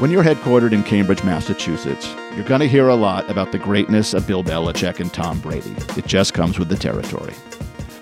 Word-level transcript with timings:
When 0.00 0.10
you're 0.10 0.24
headquartered 0.24 0.72
in 0.72 0.82
Cambridge, 0.82 1.22
Massachusetts, 1.24 2.08
you're 2.34 2.46
going 2.46 2.62
to 2.62 2.66
hear 2.66 2.88
a 2.88 2.94
lot 2.94 3.28
about 3.28 3.52
the 3.52 3.58
greatness 3.58 4.14
of 4.14 4.26
Bill 4.26 4.42
Belichick 4.42 4.98
and 4.98 5.12
Tom 5.12 5.38
Brady. 5.40 5.76
It 5.94 6.06
just 6.06 6.32
comes 6.32 6.58
with 6.58 6.70
the 6.70 6.74
territory. 6.74 7.34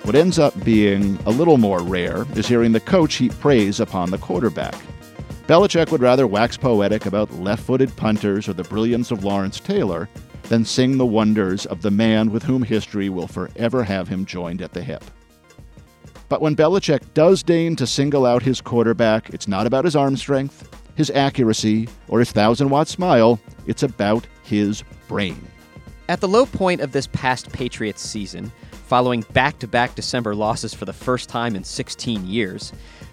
What 0.04 0.14
ends 0.14 0.38
up 0.38 0.54
being 0.62 1.18
a 1.26 1.30
little 1.30 1.56
more 1.56 1.82
rare 1.82 2.24
is 2.36 2.46
hearing 2.46 2.70
the 2.70 2.78
coach 2.78 3.16
heap 3.16 3.32
praise 3.40 3.80
upon 3.80 4.12
the 4.12 4.18
quarterback. 4.18 4.76
Belichick 5.48 5.90
would 5.90 6.00
rather 6.00 6.28
wax 6.28 6.56
poetic 6.56 7.04
about 7.04 7.32
left 7.34 7.64
footed 7.64 7.96
punters 7.96 8.48
or 8.48 8.52
the 8.52 8.62
brilliance 8.62 9.10
of 9.10 9.24
Lawrence 9.24 9.58
Taylor 9.58 10.08
than 10.44 10.64
sing 10.64 10.98
the 10.98 11.04
wonders 11.04 11.66
of 11.66 11.82
the 11.82 11.90
man 11.90 12.30
with 12.30 12.44
whom 12.44 12.62
history 12.62 13.08
will 13.08 13.26
forever 13.26 13.82
have 13.82 14.06
him 14.06 14.24
joined 14.24 14.62
at 14.62 14.72
the 14.72 14.84
hip. 14.84 15.02
But 16.28 16.42
when 16.42 16.54
Belichick 16.54 17.12
does 17.14 17.42
deign 17.42 17.74
to 17.74 17.88
single 17.88 18.24
out 18.24 18.44
his 18.44 18.60
quarterback, 18.60 19.30
it's 19.30 19.48
not 19.48 19.66
about 19.66 19.84
his 19.84 19.96
arm 19.96 20.16
strength, 20.16 20.72
his 20.98 21.10
accuracy, 21.10 21.88
or 22.08 22.18
his 22.18 22.32
thousand 22.32 22.70
watt 22.70 22.88
smile, 22.88 23.38
it's 23.68 23.84
about 23.84 24.26
his 24.42 24.82
brain. 25.06 25.40
At 26.08 26.20
the 26.20 26.26
low 26.26 26.44
point 26.44 26.80
of 26.80 26.90
this 26.90 27.06
past 27.06 27.52
Patriots 27.52 28.02
season, 28.02 28.50
following 28.72 29.20
back 29.32 29.60
to 29.60 29.68
back 29.68 29.94
December 29.94 30.34
losses 30.34 30.74
for 30.74 30.86
the 30.86 30.92
first 30.92 31.28
time 31.28 31.54
in 31.54 31.62
16 31.62 32.26
years, 32.26 32.72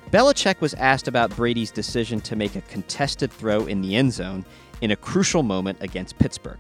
Belichick 0.10 0.62
was 0.62 0.74
asked 0.74 1.08
about 1.08 1.36
Brady's 1.36 1.70
decision 1.70 2.20
to 2.22 2.36
make 2.36 2.56
a 2.56 2.62
contested 2.62 3.32
throw 3.32 3.68
in 3.68 3.82
the 3.82 3.96
end 3.96 4.14
zone 4.14 4.44
in 4.82 4.90
a 4.90 4.96
crucial 4.96 5.44
moment 5.44 5.78
against 5.80 6.18
Pittsburgh. 6.18 6.60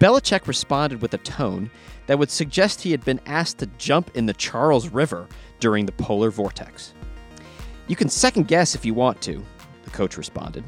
Belichick 0.00 0.48
responded 0.48 1.00
with 1.00 1.14
a 1.14 1.18
tone 1.18 1.70
that 2.08 2.18
would 2.18 2.32
suggest 2.32 2.82
he 2.82 2.90
had 2.90 3.04
been 3.04 3.20
asked 3.26 3.58
to 3.58 3.66
jump 3.78 4.10
in 4.16 4.26
the 4.26 4.34
Charles 4.34 4.88
River 4.88 5.28
during 5.60 5.86
the 5.86 5.92
polar 5.92 6.32
vortex. 6.32 6.94
You 7.86 7.94
can 7.94 8.08
second 8.08 8.48
guess 8.48 8.74
if 8.74 8.84
you 8.84 8.94
want 8.94 9.20
to, 9.22 9.44
the 9.84 9.90
coach 9.90 10.16
responded. 10.16 10.64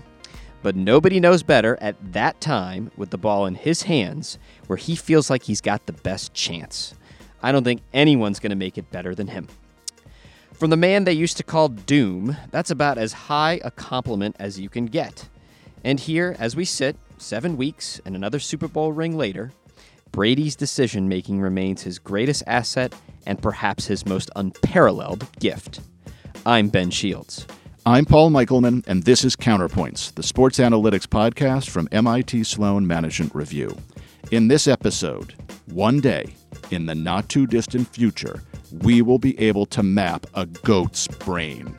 But 0.62 0.77
nobody 0.77 1.20
knows 1.20 1.42
better 1.42 1.77
at 1.80 1.97
that 2.12 2.41
time 2.41 2.91
with 2.97 3.11
the 3.11 3.19
ball 3.19 3.47
in 3.47 3.55
his 3.55 3.83
hands 3.83 4.39
where 4.66 4.77
he 4.78 4.97
feels 4.97 5.28
like 5.28 5.42
he's 5.42 5.61
got 5.61 5.86
the 5.86 5.92
best 5.92 6.33
chance. 6.33 6.94
I 7.42 7.52
don't 7.52 7.64
think 7.64 7.83
anyone's 7.92 8.41
going 8.41 8.50
to 8.50 8.56
make 8.56 8.78
it 8.78 8.91
better 8.91 9.14
than 9.14 9.27
him. 9.27 9.48
From 10.55 10.70
the 10.70 10.77
man 10.77 11.05
they 11.05 11.12
used 11.12 11.36
to 11.36 11.42
call 11.42 11.69
Doom, 11.69 12.36
that's 12.50 12.70
about 12.70 12.97
as 12.97 13.12
high 13.12 13.61
a 13.64 13.70
compliment 13.70 14.36
as 14.39 14.58
you 14.58 14.69
can 14.69 14.86
get. 14.86 15.28
And 15.84 16.00
here, 16.00 16.34
as 16.39 16.56
we 16.56 16.64
sit, 16.64 16.96
seven 17.19 17.56
weeks 17.56 18.00
and 18.06 18.17
another 18.17 18.39
Super 18.39 18.69
Bowl 18.69 18.92
ring 18.92 19.19
later, 19.19 19.52
Brady's 20.12 20.56
decision 20.56 21.08
making 21.08 21.41
remains 21.41 21.83
his 21.83 21.98
greatest 21.98 22.44
asset 22.46 22.94
and 23.27 23.42
perhaps 23.42 23.86
his 23.86 24.06
most 24.06 24.30
unparalleled 24.36 25.27
gift. 25.41 25.80
I'm 26.46 26.69
Ben 26.69 26.91
Shields. 26.91 27.46
I'm 27.86 28.06
Paul 28.06 28.30
Michelman, 28.30 28.82
and 28.86 29.02
this 29.02 29.27
is 29.27 29.36
Counterpoints, 29.36 30.14
the 30.14 30.22
sports 30.22 30.58
analytics 30.58 31.06
podcast 31.06 31.68
from 31.68 31.86
MIT 31.92 32.44
Sloan 32.44 32.86
Management 32.86 33.34
Review. 33.34 33.77
In 34.30 34.48
this 34.48 34.66
episode, 34.66 35.34
one 35.66 36.00
day, 36.00 36.34
in 36.70 36.86
the 36.86 36.94
not 36.94 37.28
too 37.28 37.46
distant 37.46 37.86
future, 37.86 38.42
we 38.80 39.02
will 39.02 39.18
be 39.18 39.38
able 39.38 39.66
to 39.66 39.82
map 39.82 40.24
a 40.32 40.46
goat's 40.46 41.06
brain. 41.06 41.77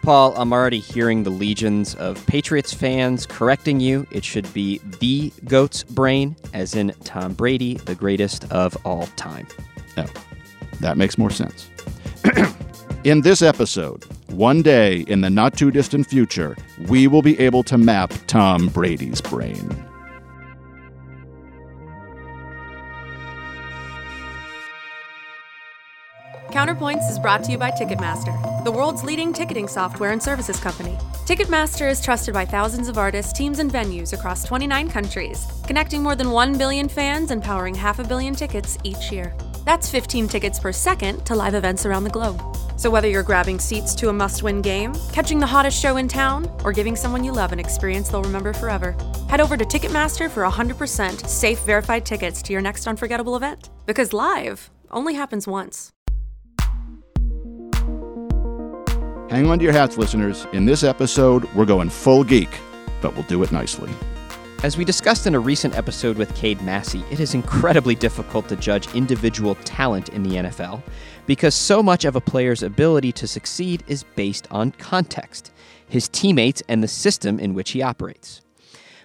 Paul, 0.00 0.32
I'm 0.38 0.54
already 0.54 0.78
hearing 0.78 1.22
the 1.22 1.28
legions 1.28 1.94
of 1.96 2.26
Patriots 2.26 2.72
fans 2.72 3.26
correcting 3.26 3.78
you. 3.78 4.06
It 4.10 4.24
should 4.24 4.50
be 4.54 4.78
the 5.00 5.30
GOAT's 5.44 5.84
brain, 5.84 6.34
as 6.54 6.74
in 6.74 6.94
Tom 7.04 7.34
Brady, 7.34 7.74
the 7.74 7.94
greatest 7.94 8.50
of 8.50 8.74
all 8.86 9.06
time. 9.16 9.46
Oh, 9.98 10.10
that 10.80 10.96
makes 10.96 11.18
more 11.18 11.30
sense. 11.30 11.68
in 13.04 13.20
this 13.20 13.42
episode, 13.42 14.06
one 14.28 14.62
day 14.62 15.00
in 15.08 15.20
the 15.20 15.30
not 15.30 15.56
too 15.56 15.70
distant 15.70 16.06
future, 16.06 16.56
we 16.88 17.06
will 17.06 17.22
be 17.22 17.38
able 17.38 17.62
to 17.64 17.78
map 17.78 18.12
Tom 18.26 18.68
Brady's 18.68 19.20
brain. 19.20 19.86
Counterpoints 26.50 27.10
is 27.10 27.18
brought 27.18 27.44
to 27.44 27.52
you 27.52 27.58
by 27.58 27.70
Ticketmaster, 27.70 28.64
the 28.64 28.72
world's 28.72 29.04
leading 29.04 29.32
ticketing 29.32 29.68
software 29.68 30.12
and 30.12 30.22
services 30.22 30.58
company. 30.58 30.96
Ticketmaster 31.26 31.90
is 31.90 32.00
trusted 32.00 32.32
by 32.32 32.46
thousands 32.46 32.88
of 32.88 32.96
artists, 32.96 33.32
teams, 33.32 33.58
and 33.58 33.70
venues 33.70 34.14
across 34.14 34.42
29 34.44 34.88
countries, 34.88 35.46
connecting 35.66 36.02
more 36.02 36.16
than 36.16 36.30
1 36.30 36.56
billion 36.56 36.88
fans 36.88 37.30
and 37.30 37.42
powering 37.42 37.74
half 37.74 37.98
a 37.98 38.04
billion 38.04 38.34
tickets 38.34 38.78
each 38.84 39.12
year. 39.12 39.36
That's 39.66 39.90
15 39.90 40.28
tickets 40.28 40.58
per 40.58 40.72
second 40.72 41.26
to 41.26 41.34
live 41.34 41.54
events 41.54 41.84
around 41.84 42.04
the 42.04 42.10
globe. 42.10 42.40
So 42.76 42.90
whether 42.90 43.08
you're 43.08 43.22
grabbing 43.22 43.58
seats 43.58 43.94
to 43.96 44.08
a 44.10 44.12
must 44.12 44.42
win 44.42 44.62
game, 44.62 44.92
catching 45.12 45.38
the 45.38 45.46
hottest 45.46 45.80
show 45.80 45.96
in 45.96 46.08
town, 46.08 46.50
or 46.64 46.72
giving 46.72 46.94
someone 46.94 47.24
you 47.24 47.32
love 47.32 47.52
an 47.52 47.58
experience 47.58 48.08
they'll 48.08 48.22
remember 48.22 48.52
forever, 48.52 48.94
head 49.28 49.40
over 49.40 49.56
to 49.56 49.64
Ticketmaster 49.64 50.30
for 50.30 50.44
100% 50.44 51.26
safe, 51.26 51.58
verified 51.60 52.04
tickets 52.04 52.42
to 52.42 52.52
your 52.52 52.62
next 52.62 52.86
unforgettable 52.86 53.36
event. 53.36 53.70
Because 53.86 54.12
live 54.12 54.70
only 54.90 55.14
happens 55.14 55.46
once. 55.46 55.90
Hang 59.28 59.50
on 59.50 59.58
to 59.58 59.64
your 59.64 59.72
hats, 59.72 59.98
listeners. 59.98 60.46
In 60.52 60.66
this 60.66 60.84
episode, 60.84 61.52
we're 61.54 61.64
going 61.64 61.90
full 61.90 62.22
geek, 62.22 62.50
but 63.00 63.12
we'll 63.14 63.24
do 63.24 63.42
it 63.42 63.50
nicely. 63.50 63.90
As 64.62 64.78
we 64.78 64.86
discussed 64.86 65.26
in 65.26 65.34
a 65.34 65.38
recent 65.38 65.76
episode 65.76 66.16
with 66.16 66.34
Cade 66.34 66.62
Massey, 66.62 67.04
it 67.10 67.20
is 67.20 67.34
incredibly 67.34 67.94
difficult 67.94 68.48
to 68.48 68.56
judge 68.56 68.92
individual 68.94 69.54
talent 69.64 70.08
in 70.08 70.22
the 70.22 70.36
NFL 70.36 70.82
because 71.26 71.54
so 71.54 71.82
much 71.82 72.06
of 72.06 72.16
a 72.16 72.22
player's 72.22 72.62
ability 72.62 73.12
to 73.12 73.26
succeed 73.26 73.84
is 73.86 74.02
based 74.16 74.48
on 74.50 74.72
context, 74.72 75.52
his 75.88 76.08
teammates, 76.08 76.62
and 76.68 76.82
the 76.82 76.88
system 76.88 77.38
in 77.38 77.52
which 77.52 77.72
he 77.72 77.82
operates. 77.82 78.40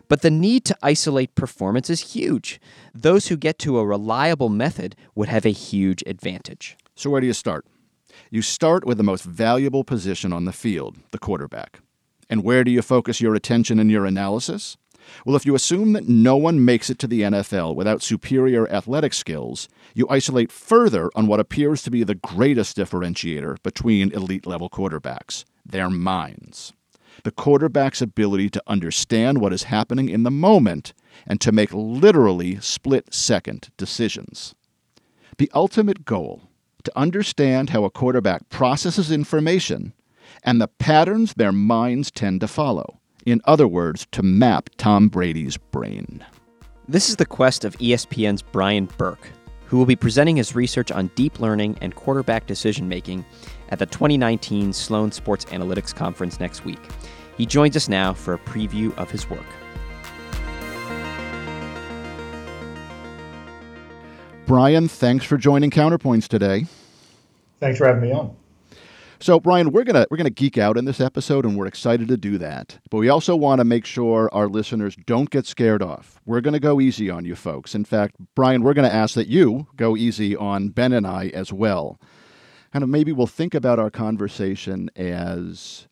But 0.07 0.21
the 0.21 0.31
need 0.31 0.63
to 0.65 0.77
isolate 0.81 1.35
performance 1.35 1.89
is 1.89 2.13
huge. 2.13 2.59
Those 2.95 3.27
who 3.27 3.35
get 3.35 3.59
to 3.59 3.77
a 3.77 3.85
reliable 3.85 4.49
method 4.49 4.95
would 5.15 5.27
have 5.27 5.45
a 5.45 5.51
huge 5.51 6.01
advantage. 6.07 6.77
So, 6.95 7.09
where 7.09 7.21
do 7.21 7.27
you 7.27 7.33
start? 7.33 7.65
You 8.29 8.41
start 8.41 8.85
with 8.85 8.97
the 8.97 9.03
most 9.03 9.25
valuable 9.25 9.83
position 9.83 10.31
on 10.31 10.45
the 10.45 10.53
field, 10.53 10.97
the 11.11 11.19
quarterback. 11.19 11.81
And 12.29 12.43
where 12.43 12.63
do 12.63 12.71
you 12.71 12.81
focus 12.81 13.19
your 13.19 13.35
attention 13.35 13.79
and 13.79 13.91
your 13.91 14.05
analysis? 14.05 14.77
Well, 15.25 15.35
if 15.35 15.45
you 15.45 15.55
assume 15.55 15.93
that 15.93 16.07
no 16.07 16.35
one 16.37 16.63
makes 16.63 16.89
it 16.89 16.99
to 16.99 17.07
the 17.07 17.21
NFL 17.21 17.75
without 17.75 18.01
superior 18.01 18.69
athletic 18.71 19.13
skills, 19.13 19.69
you 19.93 20.07
isolate 20.09 20.51
further 20.51 21.09
on 21.15 21.27
what 21.27 21.39
appears 21.39 21.83
to 21.83 21.91
be 21.91 22.03
the 22.03 22.15
greatest 22.15 22.77
differentiator 22.77 23.61
between 23.63 24.11
elite 24.11 24.45
level 24.45 24.69
quarterbacks 24.69 25.45
their 25.65 25.89
minds. 25.89 26.73
The 27.23 27.31
quarterback's 27.31 28.01
ability 28.01 28.49
to 28.51 28.63
understand 28.65 29.39
what 29.39 29.53
is 29.53 29.63
happening 29.63 30.09
in 30.09 30.23
the 30.23 30.31
moment 30.31 30.93
and 31.27 31.39
to 31.41 31.51
make 31.51 31.71
literally 31.73 32.59
split 32.61 33.13
second 33.13 33.69
decisions. 33.77 34.55
The 35.37 35.51
ultimate 35.53 36.05
goal 36.05 36.41
to 36.83 36.97
understand 36.97 37.69
how 37.69 37.83
a 37.83 37.91
quarterback 37.91 38.49
processes 38.49 39.11
information 39.11 39.93
and 40.43 40.59
the 40.59 40.67
patterns 40.67 41.33
their 41.35 41.51
minds 41.51 42.09
tend 42.09 42.41
to 42.41 42.47
follow. 42.47 43.00
In 43.25 43.41
other 43.45 43.67
words, 43.67 44.07
to 44.13 44.23
map 44.23 44.69
Tom 44.77 45.07
Brady's 45.07 45.57
brain. 45.57 46.25
This 46.87 47.09
is 47.09 47.17
the 47.17 47.25
quest 47.25 47.63
of 47.63 47.77
ESPN's 47.77 48.41
Brian 48.41 48.89
Burke, 48.97 49.29
who 49.65 49.77
will 49.77 49.85
be 49.85 49.95
presenting 49.95 50.35
his 50.35 50.55
research 50.55 50.91
on 50.91 51.11
deep 51.15 51.39
learning 51.39 51.77
and 51.81 51.95
quarterback 51.95 52.47
decision 52.47 52.89
making 52.89 53.23
at 53.69 53.79
the 53.79 53.85
2019 53.85 54.73
Sloan 54.73 55.11
Sports 55.11 55.45
Analytics 55.45 55.93
Conference 55.93 56.39
next 56.39 56.65
week. 56.65 56.79
He 57.37 57.45
joins 57.45 57.77
us 57.77 57.87
now 57.87 58.13
for 58.13 58.33
a 58.33 58.39
preview 58.39 58.95
of 58.97 59.11
his 59.11 59.29
work. 59.29 59.45
Brian, 64.47 64.87
thanks 64.87 65.23
for 65.23 65.37
joining 65.37 65.69
Counterpoints 65.69 66.27
today. 66.27 66.65
Thanks 67.59 67.77
for 67.77 67.85
having 67.85 68.01
me 68.01 68.11
on. 68.11 68.35
So, 69.21 69.39
Brian, 69.39 69.71
we're 69.71 69.83
gonna 69.83 70.07
we're 70.09 70.17
gonna 70.17 70.31
geek 70.31 70.57
out 70.57 70.79
in 70.79 70.85
this 70.85 70.99
episode, 70.99 71.45
and 71.45 71.55
we're 71.55 71.67
excited 71.67 72.07
to 72.07 72.17
do 72.17 72.39
that. 72.39 72.79
But 72.89 72.97
we 72.97 73.07
also 73.07 73.35
want 73.35 73.59
to 73.59 73.63
make 73.63 73.85
sure 73.85 74.27
our 74.33 74.47
listeners 74.47 74.95
don't 75.05 75.29
get 75.29 75.45
scared 75.45 75.83
off. 75.83 76.19
We're 76.25 76.41
gonna 76.41 76.59
go 76.59 76.81
easy 76.81 77.07
on 77.07 77.23
you 77.23 77.35
folks. 77.35 77.75
In 77.75 77.85
fact, 77.85 78.15
Brian, 78.33 78.63
we're 78.63 78.73
gonna 78.73 78.87
ask 78.87 79.13
that 79.13 79.27
you 79.27 79.67
go 79.75 79.95
easy 79.95 80.35
on 80.35 80.69
Ben 80.69 80.91
and 80.91 81.05
I 81.05 81.27
as 81.35 81.53
well. 81.53 81.99
Kind 82.73 82.81
of 82.81 82.89
maybe 82.89 83.11
we'll 83.11 83.27
think 83.27 83.53
about 83.53 83.77
our 83.77 83.91
conversation 83.91 84.89
as 84.95 85.87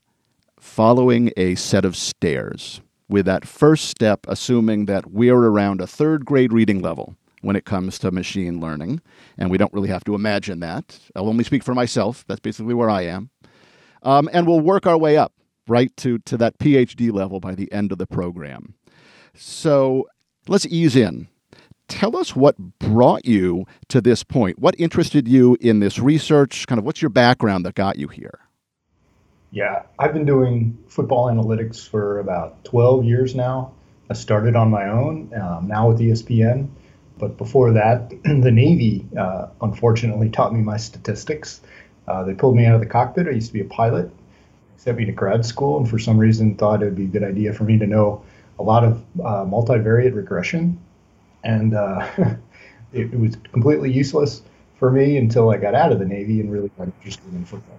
following 0.59 1.31
a 1.37 1.53
set 1.53 1.85
of 1.85 1.95
stairs. 1.95 2.81
With 3.07 3.27
that 3.27 3.47
first 3.47 3.89
step, 3.89 4.25
assuming 4.27 4.85
that 4.85 5.11
we're 5.11 5.35
around 5.35 5.81
a 5.81 5.87
third 5.87 6.25
grade 6.25 6.51
reading 6.51 6.79
level 6.79 7.15
when 7.41 7.55
it 7.55 7.65
comes 7.65 7.99
to 7.99 8.11
machine 8.11 8.59
learning. 8.59 9.01
And 9.37 9.49
we 9.49 9.57
don't 9.57 9.73
really 9.73 9.89
have 9.89 10.03
to 10.05 10.15
imagine 10.15 10.59
that. 10.59 10.99
I'll 11.15 11.29
only 11.29 11.43
speak 11.43 11.63
for 11.63 11.73
myself. 11.73 12.25
That's 12.27 12.39
basically 12.39 12.73
where 12.73 12.89
I 12.89 13.03
am. 13.03 13.29
Um, 14.03 14.29
and 14.31 14.47
we'll 14.47 14.61
work 14.61 14.85
our 14.85 14.97
way 14.97 15.17
up 15.17 15.33
right 15.67 15.95
to, 15.97 16.17
to 16.19 16.37
that 16.37 16.57
PhD 16.57 17.11
level 17.11 17.39
by 17.39 17.55
the 17.55 17.71
end 17.71 17.91
of 17.91 17.97
the 17.97 18.07
program. 18.07 18.73
So 19.35 20.07
let's 20.47 20.65
ease 20.65 20.95
in. 20.95 21.27
Tell 21.87 22.15
us 22.15 22.35
what 22.35 22.57
brought 22.79 23.25
you 23.25 23.65
to 23.87 23.99
this 23.99 24.23
point. 24.23 24.59
What 24.59 24.75
interested 24.79 25.27
you 25.27 25.57
in 25.59 25.79
this 25.79 25.97
research? 25.99 26.67
Kind 26.67 26.77
of 26.77 26.85
what's 26.85 27.01
your 27.01 27.09
background 27.09 27.65
that 27.65 27.75
got 27.75 27.97
you 27.97 28.07
here? 28.07 28.39
Yeah, 29.51 29.83
I've 29.97 30.13
been 30.13 30.25
doing 30.25 30.77
football 30.87 31.25
analytics 31.25 31.87
for 31.87 32.19
about 32.19 32.63
12 32.65 33.05
years 33.05 33.33
now. 33.33 33.73
I 34.09 34.13
started 34.13 34.55
on 34.55 34.69
my 34.69 34.87
own, 34.87 35.33
um, 35.33 35.67
now 35.67 35.89
with 35.89 35.99
ESPN. 35.99 36.69
But 37.19 37.37
before 37.37 37.71
that, 37.73 38.09
the 38.23 38.51
Navy 38.51 39.05
uh, 39.17 39.47
unfortunately 39.61 40.29
taught 40.29 40.53
me 40.53 40.61
my 40.61 40.77
statistics. 40.77 41.61
Uh, 42.07 42.23
they 42.23 42.33
pulled 42.33 42.55
me 42.55 42.65
out 42.65 42.73
of 42.73 42.79
the 42.79 42.87
cockpit. 42.87 43.27
I 43.27 43.31
used 43.31 43.47
to 43.47 43.53
be 43.53 43.61
a 43.61 43.65
pilot, 43.65 44.09
sent 44.77 44.97
me 44.97 45.05
to 45.05 45.11
grad 45.11 45.45
school, 45.45 45.77
and 45.77 45.87
for 45.87 45.99
some 45.99 46.17
reason 46.17 46.55
thought 46.55 46.81
it 46.81 46.85
would 46.85 46.95
be 46.95 47.03
a 47.03 47.07
good 47.07 47.23
idea 47.23 47.53
for 47.53 47.65
me 47.65 47.77
to 47.77 47.85
know 47.85 48.23
a 48.57 48.63
lot 48.63 48.83
of 48.83 49.03
uh, 49.19 49.45
multivariate 49.45 50.15
regression. 50.15 50.79
And 51.43 51.75
uh, 51.75 52.07
it, 52.93 53.13
it 53.13 53.19
was 53.19 53.35
completely 53.51 53.91
useless 53.91 54.41
for 54.77 54.89
me 54.89 55.17
until 55.17 55.51
I 55.51 55.57
got 55.57 55.75
out 55.75 55.91
of 55.91 55.99
the 55.99 56.05
Navy 56.05 56.39
and 56.39 56.51
really 56.51 56.71
got 56.77 56.87
interested 56.87 57.31
in 57.33 57.45
football. 57.45 57.77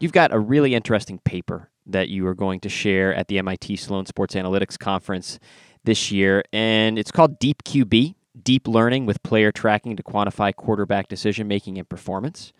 You've 0.00 0.12
got 0.12 0.34
a 0.34 0.38
really 0.38 0.74
interesting 0.74 1.18
paper 1.20 1.70
that 1.86 2.08
you 2.08 2.26
are 2.26 2.34
going 2.34 2.60
to 2.60 2.68
share 2.68 3.14
at 3.14 3.28
the 3.28 3.38
MIT 3.38 3.76
Sloan 3.76 4.06
Sports 4.06 4.34
Analytics 4.34 4.78
Conference 4.78 5.38
this 5.84 6.10
year, 6.10 6.42
and 6.52 6.98
it's 6.98 7.12
called 7.12 7.38
Deep 7.38 7.62
QB 7.62 8.14
Deep 8.44 8.68
Learning 8.68 9.06
with 9.06 9.22
Player 9.22 9.50
Tracking 9.50 9.96
to 9.96 10.02
Quantify 10.02 10.54
Quarterback 10.54 11.08
Decision 11.08 11.48
Making 11.48 11.78
and 11.78 11.88
Performance. 11.88 12.52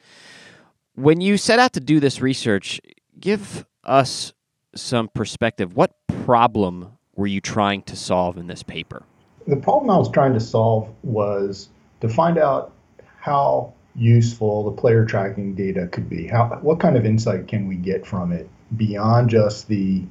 When 0.94 1.20
you 1.20 1.36
set 1.36 1.58
out 1.58 1.72
to 1.74 1.80
do 1.80 2.00
this 2.00 2.20
research, 2.20 2.80
give 3.20 3.66
us 3.84 4.32
some 4.74 5.08
perspective. 5.08 5.76
What 5.76 5.94
problem 6.24 6.96
were 7.14 7.26
you 7.26 7.40
trying 7.40 7.82
to 7.82 7.96
solve 7.96 8.36
in 8.36 8.46
this 8.46 8.62
paper? 8.62 9.04
The 9.46 9.56
problem 9.56 9.90
I 9.90 9.98
was 9.98 10.10
trying 10.10 10.32
to 10.34 10.40
solve 10.40 10.88
was 11.02 11.68
to 12.00 12.08
find 12.08 12.38
out 12.38 12.72
how 13.20 13.72
useful 13.94 14.64
the 14.64 14.72
player 14.72 15.04
tracking 15.04 15.54
data 15.54 15.86
could 15.88 16.08
be. 16.08 16.26
How, 16.26 16.46
what 16.62 16.80
kind 16.80 16.96
of 16.96 17.06
insight 17.06 17.46
can 17.46 17.68
we 17.68 17.76
get 17.76 18.06
from 18.06 18.32
it 18.32 18.48
beyond 18.76 19.30
just 19.30 19.68
the 19.68 20.02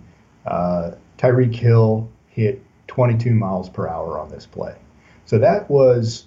uh, 0.46 0.92
Tyreek 1.18 1.56
Hill 1.56 2.10
hit 2.28 2.62
22 2.88 3.34
miles 3.34 3.70
per 3.70 3.88
hour 3.88 4.20
on 4.20 4.30
this 4.30 4.46
play? 4.46 4.76
So 5.26 5.38
that 5.40 5.70
was 5.70 6.26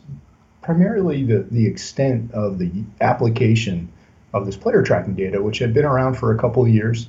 primarily 0.62 1.22
the, 1.22 1.46
the 1.50 1.66
extent 1.66 2.32
of 2.32 2.58
the 2.58 2.70
application 3.00 3.92
of 4.32 4.46
this 4.46 4.56
player 4.56 4.82
tracking 4.82 5.14
data, 5.14 5.42
which 5.42 5.58
had 5.58 5.72
been 5.72 5.84
around 5.84 6.14
for 6.14 6.34
a 6.34 6.38
couple 6.38 6.62
of 6.62 6.68
years. 6.68 7.08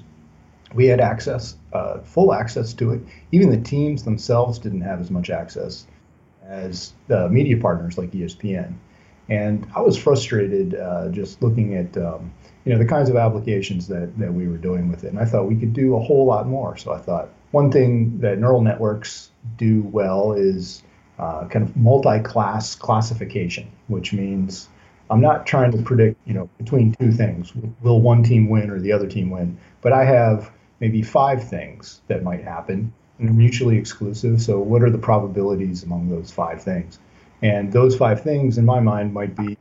We 0.74 0.86
had 0.88 1.00
access, 1.00 1.56
uh, 1.74 2.00
full 2.00 2.34
access 2.34 2.74
to 2.74 2.92
it. 2.92 3.02
Even 3.32 3.50
the 3.50 3.62
teams 3.62 4.04
themselves 4.04 4.60
didn't 4.60 4.82
have 4.82 5.00
as 5.00 5.10
much 5.10 5.30
access 5.30 5.88
as 6.46 6.94
the 7.08 7.30
media 7.30 7.58
partners 7.58 7.98
like 7.98 8.12
ESPN. 8.12 8.76
And 9.30 9.68
I 9.76 9.82
was 9.82 9.98
frustrated 9.98 10.76
uh, 10.76 11.10
just 11.10 11.42
looking 11.42 11.76
at 11.76 11.98
um, 11.98 12.34
you 12.64 12.72
know 12.72 12.80
the 12.80 12.86
kinds 12.86 13.10
of 13.10 13.16
applications 13.16 13.88
that, 13.88 14.18
that 14.20 14.34
we 14.34 14.48
were 14.48 14.58
doing 14.58 14.90
with 14.90 15.04
it. 15.04 15.08
And 15.08 15.20
I 15.20 15.26
thought 15.26 15.48
we 15.48 15.56
could 15.56 15.74
do 15.74 15.96
a 15.96 16.00
whole 16.00 16.26
lot 16.26 16.48
more. 16.48 16.78
So 16.78 16.94
I 16.94 16.98
thought 16.98 17.30
one 17.52 17.72
thing 17.72 18.20
that 18.20 18.40
neural 18.40 18.62
networks 18.62 19.32
do 19.58 19.82
well 19.84 20.34
is 20.34 20.84
uh, 21.20 21.48
kind 21.48 21.68
of 21.68 21.76
multi-class 21.76 22.76
classification, 22.76 23.72
which 23.88 24.14
means 24.14 24.70
I'm 25.10 25.22
not 25.22 25.46
trying 25.46 25.72
to 25.72 25.82
predict, 25.82 26.20
you 26.26 26.34
know, 26.34 26.50
between 26.58 26.94
two 26.94 27.12
things. 27.12 27.54
Will 27.82 28.02
one 28.02 28.24
team 28.24 28.50
win 28.50 28.70
or 28.70 28.80
the 28.80 28.92
other 28.92 29.08
team 29.08 29.30
win? 29.30 29.58
But 29.82 29.94
I 29.94 30.04
have 30.04 30.52
maybe 30.80 31.02
five 31.02 31.48
things 31.48 32.02
that 32.08 32.24
might 32.24 32.44
happen 32.44 32.94
and 33.18 33.28
they're 33.28 33.36
mutually 33.36 33.78
exclusive. 33.78 34.42
So 34.42 34.60
what 34.60 34.84
are 34.84 34.90
the 34.90 34.98
probabilities 34.98 35.84
among 35.84 36.10
those 36.10 36.32
five 36.32 36.62
things? 36.62 37.00
And 37.42 37.72
those 37.72 37.96
five 37.96 38.22
things, 38.22 38.58
in 38.58 38.66
my 38.66 38.80
mind, 38.80 39.14
might 39.14 39.36
be 39.36 39.58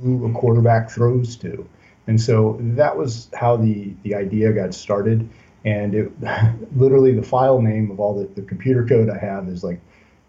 who 0.00 0.26
a 0.26 0.32
quarterback 0.32 0.90
throws 0.90 1.36
to. 1.36 1.66
And 2.06 2.20
so 2.20 2.58
that 2.60 2.96
was 2.96 3.30
how 3.34 3.56
the, 3.56 3.94
the 4.02 4.14
idea 4.14 4.52
got 4.52 4.74
started. 4.74 5.28
And 5.64 5.94
it 5.94 6.12
literally 6.76 7.12
the 7.12 7.22
file 7.22 7.60
name 7.60 7.90
of 7.90 7.98
all 7.98 8.14
the, 8.14 8.26
the 8.34 8.42
computer 8.42 8.84
code 8.84 9.08
I 9.08 9.18
have 9.18 9.48
is 9.48 9.64
like 9.64 9.80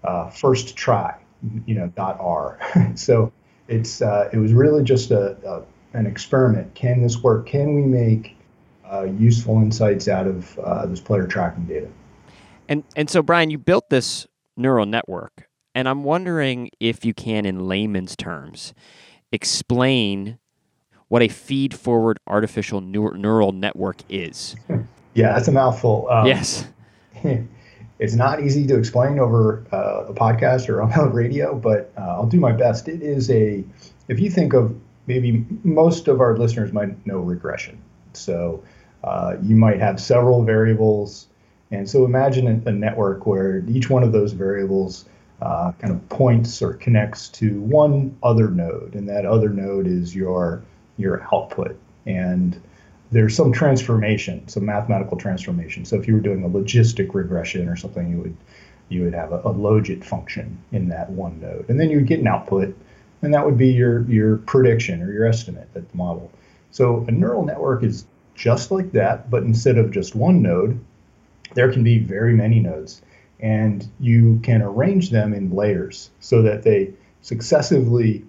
uh, 0.06 0.30
first 0.30 0.76
try, 0.76 1.16
you 1.66 1.76
know, 1.76 1.88
dot 1.96 2.18
R. 2.20 2.60
so 2.96 3.32
it's 3.68 4.02
uh, 4.02 4.30
it 4.32 4.38
was 4.38 4.54
really 4.54 4.84
just 4.84 5.12
a, 5.12 5.38
a, 5.48 5.64
an 5.98 6.06
experiment. 6.06 6.74
Can 6.76 7.02
this 7.02 7.22
work? 7.22 7.46
Can 7.48 7.76
we 7.76 7.82
make 7.82 8.36
uh, 8.92 9.04
useful 9.04 9.58
insights 9.58 10.08
out 10.08 10.28
of 10.28 10.58
uh, 10.60 10.86
this 10.86 11.00
player 11.00 11.28
tracking 11.28 11.66
data? 11.66 11.88
And 12.68 12.84
and 12.96 13.10
so 13.10 13.22
Brian, 13.22 13.50
you 13.50 13.58
built 13.58 13.90
this 13.90 14.28
neural 14.58 14.86
network, 14.86 15.48
and 15.74 15.88
I'm 15.88 16.04
wondering 16.04 16.70
if 16.80 17.06
you 17.06 17.14
can, 17.14 17.46
in 17.46 17.68
layman's 17.68 18.16
terms, 18.16 18.74
explain 19.32 20.40
what 21.08 21.22
a 21.22 21.28
feed-forward 21.28 22.20
artificial 22.26 22.82
neural 22.82 23.52
network 23.52 23.98
is. 24.10 24.56
Yeah, 25.16 25.34
that's 25.34 25.48
a 25.48 25.52
mouthful. 25.54 26.10
Um, 26.12 26.28
yes. 26.28 26.68
it's 28.00 28.14
not 28.14 28.42
easy 28.42 28.68
to 28.68 28.78
explain 28.78 29.20
over 29.20 29.66
uh, 29.72 30.06
a 30.08 30.14
podcast 30.14 30.70
or 30.70 30.82
on 31.02 31.14
radio, 31.14 31.56
but 31.56 31.92
uh, 31.98 32.02
I'll 32.02 32.28
do 32.28 32.40
my 32.40 32.52
best. 32.52 32.88
It 32.88 33.02
is 33.02 33.30
a, 33.30 33.64
if 34.08 34.20
you 34.20 34.30
think 34.30 34.54
of 34.54 34.76
maybe 35.08 35.46
most 35.64 36.08
of 36.08 36.20
our 36.20 36.38
listeners 36.38 36.74
might 36.74 37.06
know 37.06 37.20
regression. 37.20 37.82
So 38.14 38.64
uh, 39.04 39.36
you 39.42 39.56
might 39.56 39.80
have 39.80 40.00
several 40.00 40.44
variables. 40.44 41.28
And 41.72 41.90
so 41.90 42.06
imagine 42.06 42.64
a, 42.66 42.72
network 42.72 43.26
where 43.26 43.64
each 43.68 43.90
one 43.90 44.04
of 44.04 44.12
those 44.12 44.34
variables 44.34 45.06
uh, 45.42 45.72
kind 45.74 45.94
of 45.94 46.08
points 46.10 46.62
or 46.62 46.74
connects 46.74 47.28
to 47.30 47.62
one 47.62 48.18
other 48.24 48.50
node, 48.50 48.96
and 48.96 49.08
that 49.10 49.26
other 49.26 49.50
node 49.50 49.86
is 49.86 50.16
your 50.16 50.64
your 50.98 51.28
output. 51.34 51.78
And 52.06 52.60
there's 53.12 53.36
some 53.36 53.52
transformation, 53.52 54.48
some 54.48 54.66
mathematical 54.66 55.18
transformation. 55.18 55.86
So 55.86 55.96
if 55.96 56.08
you 56.08 56.16
were 56.16 56.20
doing 56.20 56.44
a 56.44 56.50
logistic 56.50 57.14
regression 57.14 57.70
or 57.70 57.76
something, 57.76 58.10
you 58.10 58.18
would 58.18 58.38
you 58.88 59.04
would 59.04 59.14
have 59.14 59.32
a, 59.32 59.40
a 59.40 59.54
logit 59.54 60.04
function 60.04 60.58
in 60.72 60.90
that 60.90 61.10
one 61.10 61.40
node, 61.42 61.70
and 61.70 61.80
then 61.80 61.90
you 61.90 61.98
would 61.98 62.08
get 62.08 62.20
an 62.20 62.28
output, 62.28 62.76
and 63.22 63.34
that 63.34 63.46
would 63.46 63.58
be 63.58 63.70
your 63.70 64.04
your 64.04 64.38
prediction 64.38 65.02
or 65.02 65.12
your 65.12 65.26
estimate 65.26 65.70
at 65.76 65.90
the 65.90 65.98
model. 65.98 66.32
So 66.72 67.06
a 67.08 67.12
neural 67.12 67.46
network 67.46 67.84
is 67.84 68.06
just 68.36 68.70
like 68.72 68.92
that, 68.92 69.30
but 69.30 69.44
instead 69.44 69.78
of 69.78 69.92
just 69.92 70.14
one 70.16 70.42
node, 70.42 70.80
there 71.54 71.72
can 71.72 71.84
be 71.84 72.00
very 72.00 72.34
many 72.34 72.60
nodes, 72.60 73.02
and 73.40 73.88
you 74.00 74.40
can 74.44 74.62
arrange 74.62 75.10
them 75.10 75.34
in 75.34 75.56
layers 75.56 76.10
so 76.20 76.42
that 76.42 76.64
they 76.64 76.94
successively 77.22 78.24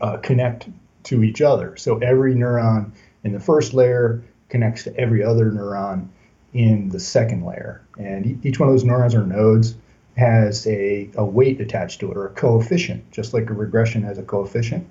uh, 0.00 0.18
connect 0.18 0.68
to 1.02 1.22
each 1.22 1.40
other. 1.42 1.76
So 1.76 1.98
every 1.98 2.34
neuron 2.34 2.92
in 3.24 3.32
the 3.32 3.40
first 3.40 3.74
layer 3.74 4.22
connects 4.48 4.84
to 4.84 4.96
every 4.96 5.22
other 5.22 5.50
neuron 5.50 6.08
in 6.52 6.88
the 6.88 7.00
second 7.00 7.44
layer. 7.44 7.82
And 7.98 8.44
each 8.44 8.58
one 8.58 8.68
of 8.68 8.74
those 8.74 8.84
neurons 8.84 9.14
or 9.14 9.24
nodes 9.24 9.76
has 10.16 10.66
a, 10.66 11.08
a 11.14 11.24
weight 11.24 11.60
attached 11.60 12.00
to 12.00 12.10
it 12.10 12.16
or 12.16 12.26
a 12.26 12.30
coefficient, 12.30 13.10
just 13.10 13.32
like 13.32 13.48
a 13.48 13.54
regression 13.54 14.02
has 14.02 14.18
a 14.18 14.22
coefficient. 14.22 14.86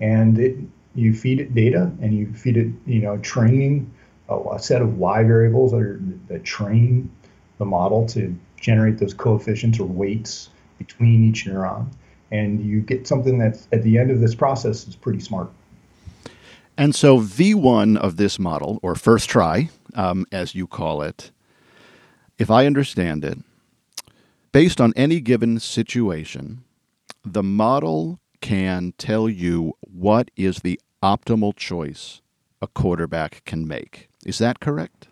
And 0.00 0.38
it, 0.38 0.56
you 0.94 1.14
feed 1.14 1.40
it 1.40 1.54
data 1.54 1.90
and 2.00 2.14
you 2.14 2.32
feed 2.32 2.56
it, 2.56 2.68
you 2.86 3.00
know, 3.00 3.18
training 3.18 3.92
a, 4.28 4.38
a 4.52 4.58
set 4.58 4.80
of 4.82 4.98
y 4.98 5.22
variables 5.22 5.72
that, 5.72 5.80
are, 5.80 6.00
that 6.28 6.44
train 6.44 7.10
the 7.58 7.64
model 7.64 8.06
to 8.08 8.34
generate 8.58 8.98
those 8.98 9.14
coefficients 9.14 9.78
or 9.78 9.84
weights 9.84 10.48
between 10.78 11.28
each 11.28 11.46
neuron. 11.46 11.92
And 12.30 12.64
you 12.64 12.80
get 12.80 13.06
something 13.06 13.38
that's 13.38 13.66
at 13.72 13.82
the 13.82 13.98
end 13.98 14.10
of 14.10 14.20
this 14.20 14.34
process 14.34 14.86
is 14.86 14.94
pretty 14.94 15.20
smart. 15.20 15.50
And 16.80 16.94
so 16.94 17.18
V1 17.18 17.98
of 17.98 18.16
this 18.16 18.38
model, 18.38 18.80
or 18.82 18.94
first 18.94 19.28
try, 19.28 19.68
um, 19.92 20.24
as 20.32 20.54
you 20.54 20.66
call 20.66 21.02
it, 21.02 21.30
if 22.38 22.50
I 22.50 22.64
understand 22.64 23.22
it, 23.22 23.36
based 24.50 24.80
on 24.80 24.94
any 24.96 25.20
given 25.20 25.60
situation, 25.60 26.64
the 27.22 27.42
model 27.42 28.18
can 28.40 28.94
tell 28.96 29.28
you 29.28 29.74
what 29.82 30.30
is 30.36 30.60
the 30.60 30.80
optimal 31.02 31.54
choice 31.54 32.22
a 32.62 32.66
quarterback 32.66 33.44
can 33.44 33.68
make. 33.68 34.08
Is 34.24 34.38
that 34.38 34.60
correct? 34.60 35.08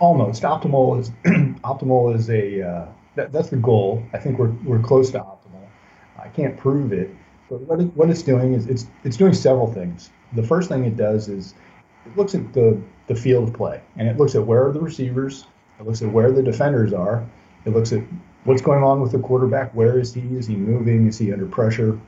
Almost. 0.00 0.42
Optimal 0.42 1.00
is 1.00 1.08
optimal 1.64 2.14
is 2.14 2.28
a 2.28 2.60
uh, 2.60 2.86
that, 3.14 3.32
that's 3.32 3.48
the 3.48 3.56
goal. 3.56 4.02
I 4.12 4.18
think 4.18 4.38
we're 4.38 4.52
we're 4.62 4.82
close 4.82 5.10
to 5.12 5.20
optimal. 5.20 5.66
I 6.22 6.28
can't 6.28 6.58
prove 6.58 6.92
it, 6.92 7.08
but 7.48 7.60
what 7.62 7.80
it, 7.80 7.96
what 7.96 8.10
it's 8.10 8.22
doing 8.22 8.52
is 8.52 8.66
it's 8.66 8.88
it's 9.04 9.16
doing 9.16 9.32
several 9.32 9.72
things 9.72 10.10
the 10.32 10.42
first 10.42 10.68
thing 10.68 10.84
it 10.84 10.96
does 10.96 11.28
is 11.28 11.54
it 12.06 12.16
looks 12.16 12.34
at 12.34 12.52
the, 12.52 12.80
the 13.06 13.14
field 13.14 13.48
of 13.48 13.54
play 13.54 13.80
and 13.96 14.08
it 14.08 14.16
looks 14.16 14.34
at 14.34 14.44
where 14.44 14.66
are 14.66 14.72
the 14.72 14.80
receivers, 14.80 15.46
it 15.78 15.86
looks 15.86 16.02
at 16.02 16.10
where 16.10 16.32
the 16.32 16.42
defenders 16.42 16.92
are, 16.92 17.26
it 17.64 17.70
looks 17.70 17.92
at 17.92 18.02
what's 18.44 18.62
going 18.62 18.82
on 18.82 19.00
with 19.00 19.12
the 19.12 19.18
quarterback, 19.18 19.74
where 19.74 19.98
is 19.98 20.14
he, 20.14 20.22
is 20.36 20.46
he 20.46 20.56
moving, 20.56 21.06
is 21.06 21.18
he 21.18 21.32
under 21.32 21.46
pressure. 21.46 22.00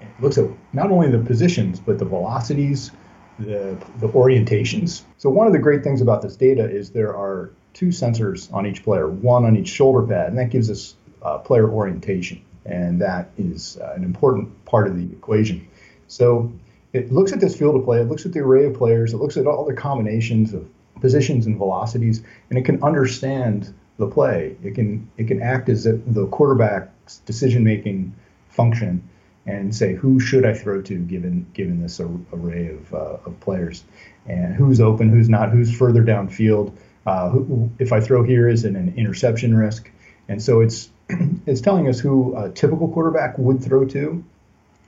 It 0.00 0.08
looks 0.20 0.38
at 0.38 0.48
not 0.72 0.90
only 0.90 1.10
the 1.10 1.20
positions, 1.20 1.80
but 1.80 1.98
the 1.98 2.04
velocities, 2.04 2.90
the, 3.38 3.76
the 3.98 4.08
orientations. 4.08 5.02
So, 5.18 5.30
one 5.30 5.46
of 5.46 5.52
the 5.52 5.58
great 5.58 5.82
things 5.82 6.00
about 6.00 6.22
this 6.22 6.36
data 6.36 6.68
is 6.68 6.90
there 6.90 7.16
are 7.16 7.50
two 7.72 7.88
sensors 7.88 8.52
on 8.52 8.66
each 8.66 8.82
player, 8.84 9.08
one 9.08 9.44
on 9.44 9.56
each 9.56 9.68
shoulder 9.68 10.06
pad, 10.06 10.28
and 10.28 10.38
that 10.38 10.50
gives 10.50 10.70
us 10.70 10.96
uh, 11.22 11.38
player 11.38 11.68
orientation. 11.68 12.42
And 12.66 13.00
that 13.00 13.30
is 13.36 13.78
uh, 13.78 13.92
an 13.94 14.04
important 14.04 14.64
part 14.64 14.86
of 14.86 14.96
the 14.96 15.04
equation. 15.12 15.68
So, 16.06 16.52
it 16.94 17.12
looks 17.12 17.32
at 17.32 17.40
this 17.40 17.56
field 17.58 17.76
of 17.76 17.84
play, 17.84 18.00
it 18.00 18.08
looks 18.08 18.24
at 18.24 18.32
the 18.32 18.40
array 18.40 18.66
of 18.66 18.74
players, 18.74 19.12
it 19.12 19.18
looks 19.18 19.36
at 19.36 19.46
all 19.46 19.64
the 19.64 19.74
combinations 19.74 20.54
of 20.54 20.66
positions 21.00 21.44
and 21.46 21.58
velocities, 21.58 22.22
and 22.48 22.58
it 22.58 22.64
can 22.64 22.82
understand 22.82 23.74
the 23.98 24.06
play. 24.06 24.56
It 24.62 24.74
can 24.74 25.10
it 25.16 25.28
can 25.28 25.42
act 25.42 25.68
as 25.68 25.84
the 25.84 26.28
quarterback's 26.30 27.18
decision 27.18 27.64
making 27.64 28.14
function 28.48 29.08
and 29.46 29.74
say 29.74 29.94
who 29.94 30.18
should 30.20 30.46
I 30.46 30.54
throw 30.54 30.80
to 30.82 30.98
given 30.98 31.46
given 31.52 31.82
this 31.82 32.00
array 32.00 32.68
of, 32.68 32.94
uh, 32.94 33.16
of 33.26 33.38
players 33.40 33.84
and 34.26 34.54
who's 34.54 34.80
open, 34.80 35.10
who's 35.10 35.28
not, 35.28 35.50
who's 35.50 35.76
further 35.76 36.02
downfield. 36.02 36.72
Uh, 37.06 37.28
who, 37.28 37.70
if 37.78 37.92
I 37.92 38.00
throw 38.00 38.22
here, 38.22 38.48
is 38.48 38.64
it 38.64 38.74
an 38.74 38.94
interception 38.96 39.54
risk? 39.54 39.90
And 40.28 40.42
so 40.42 40.60
it's 40.60 40.88
it's 41.46 41.60
telling 41.60 41.88
us 41.88 42.00
who 42.00 42.36
a 42.36 42.50
typical 42.50 42.88
quarterback 42.88 43.36
would 43.36 43.62
throw 43.62 43.84
to, 43.86 44.24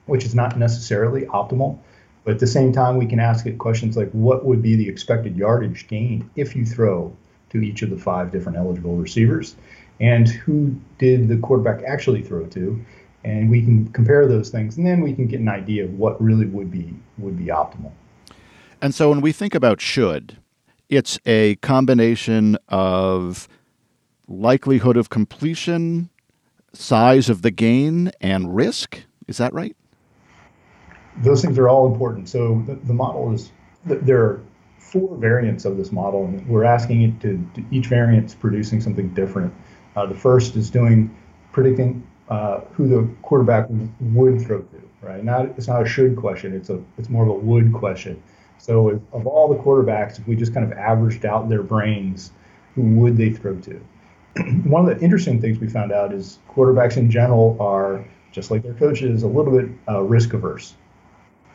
which 0.07 0.25
is 0.25 0.35
not 0.35 0.57
necessarily 0.57 1.23
optimal. 1.27 1.79
But 2.27 2.35
at 2.35 2.41
the 2.41 2.47
same 2.49 2.73
time, 2.73 2.97
we 2.97 3.07
can 3.07 3.21
ask 3.21 3.47
it 3.47 3.57
questions 3.57 3.97
like 3.97 4.11
what 4.11 4.45
would 4.45 4.61
be 4.61 4.75
the 4.75 4.89
expected 4.89 5.37
yardage 5.37 5.87
gained 5.87 6.29
if 6.35 6.57
you 6.57 6.67
throw 6.67 7.17
to 7.51 7.63
each 7.63 7.83
of 7.83 7.91
the 7.91 7.97
five 7.97 8.33
different 8.33 8.59
eligible 8.59 8.97
receivers, 8.97 9.55
and 10.01 10.29
who 10.29 10.75
did 10.99 11.29
the 11.29 11.37
quarterback 11.37 11.85
actually 11.85 12.23
throw 12.23 12.45
to, 12.47 12.85
and 13.23 13.49
we 13.49 13.63
can 13.63 13.87
compare 13.93 14.27
those 14.27 14.51
things, 14.51 14.77
and 14.77 14.85
then 14.85 15.03
we 15.03 15.13
can 15.13 15.29
get 15.29 15.39
an 15.39 15.49
idea 15.49 15.85
of 15.85 15.95
what 15.95 16.21
really 16.21 16.47
would 16.47 16.69
be 16.69 16.93
would 17.19 17.39
be 17.39 17.45
optimal. 17.45 17.93
And 18.83 18.93
so 18.93 19.09
when 19.09 19.21
we 19.21 19.31
think 19.31 19.55
about 19.55 19.81
should, 19.81 20.37
it's 20.89 21.21
a 21.27 21.55
combination 21.57 22.59
of 22.69 23.47
likelihood 24.27 24.97
of 24.97 25.11
completion, 25.11 26.11
size 26.73 27.29
of 27.29 27.43
the 27.43 27.53
gain, 27.53 28.11
and 28.21 28.57
risk. 28.57 29.05
Is 29.29 29.37
that 29.37 29.55
right? 29.55 29.77
Those 31.19 31.43
things 31.43 31.59
are 31.59 31.69
all 31.69 31.91
important. 31.91 32.29
So 32.29 32.63
the, 32.67 32.75
the 32.75 32.95
model 32.95 33.33
is 33.33 33.51
there 33.85 34.23
are 34.23 34.41
four 34.79 35.17
variants 35.17 35.65
of 35.65 35.77
this 35.77 35.93
model, 35.93 36.25
and 36.25 36.47
we're 36.47 36.65
asking 36.65 37.03
it 37.03 37.21
to, 37.21 37.51
to 37.55 37.65
each 37.71 37.87
variant 37.87 38.27
is 38.27 38.35
producing 38.35 38.81
something 38.81 39.09
different. 39.15 39.53
Uh, 39.95 40.07
the 40.07 40.15
first 40.15 40.57
is 40.57 40.71
doing 40.71 41.15
predicting 41.53 42.07
uh, 42.29 42.61
who 42.73 42.89
the 42.89 43.09
quarterback 43.23 43.67
would 44.01 44.41
throw 44.43 44.61
to. 44.61 44.83
Right? 45.03 45.23
Not 45.23 45.47
it's 45.51 45.69
not 45.69 45.83
a 45.83 45.87
should 45.87 46.17
question. 46.17 46.53
It's 46.53 46.71
a 46.71 46.83
it's 46.99 47.09
more 47.09 47.23
of 47.23 47.29
a 47.29 47.35
would 47.35 47.73
question. 47.73 48.21
So 48.59 48.89
if, 48.89 49.01
of 49.13 49.27
all 49.27 49.49
the 49.49 49.63
quarterbacks, 49.63 50.19
if 50.19 50.27
we 50.27 50.35
just 50.35 50.53
kind 50.53 50.71
of 50.71 50.77
averaged 50.77 51.25
out 51.25 51.49
their 51.49 51.63
brains, 51.63 52.33
who 52.75 52.83
would 52.83 53.17
they 53.17 53.31
throw 53.31 53.57
to? 53.61 53.81
One 54.65 54.89
of 54.89 54.99
the 54.99 55.05
interesting 55.05 55.41
things 55.41 55.59
we 55.59 55.69
found 55.69 55.93
out 55.93 56.13
is 56.13 56.39
quarterbacks 56.51 56.97
in 56.97 57.11
general 57.11 57.57
are 57.61 58.05
just 58.33 58.51
like 58.51 58.63
their 58.63 58.75
coaches, 58.75 59.23
a 59.23 59.29
little 59.29 59.53
bit 59.53 59.71
uh, 59.89 60.01
risk 60.03 60.33
averse 60.33 60.75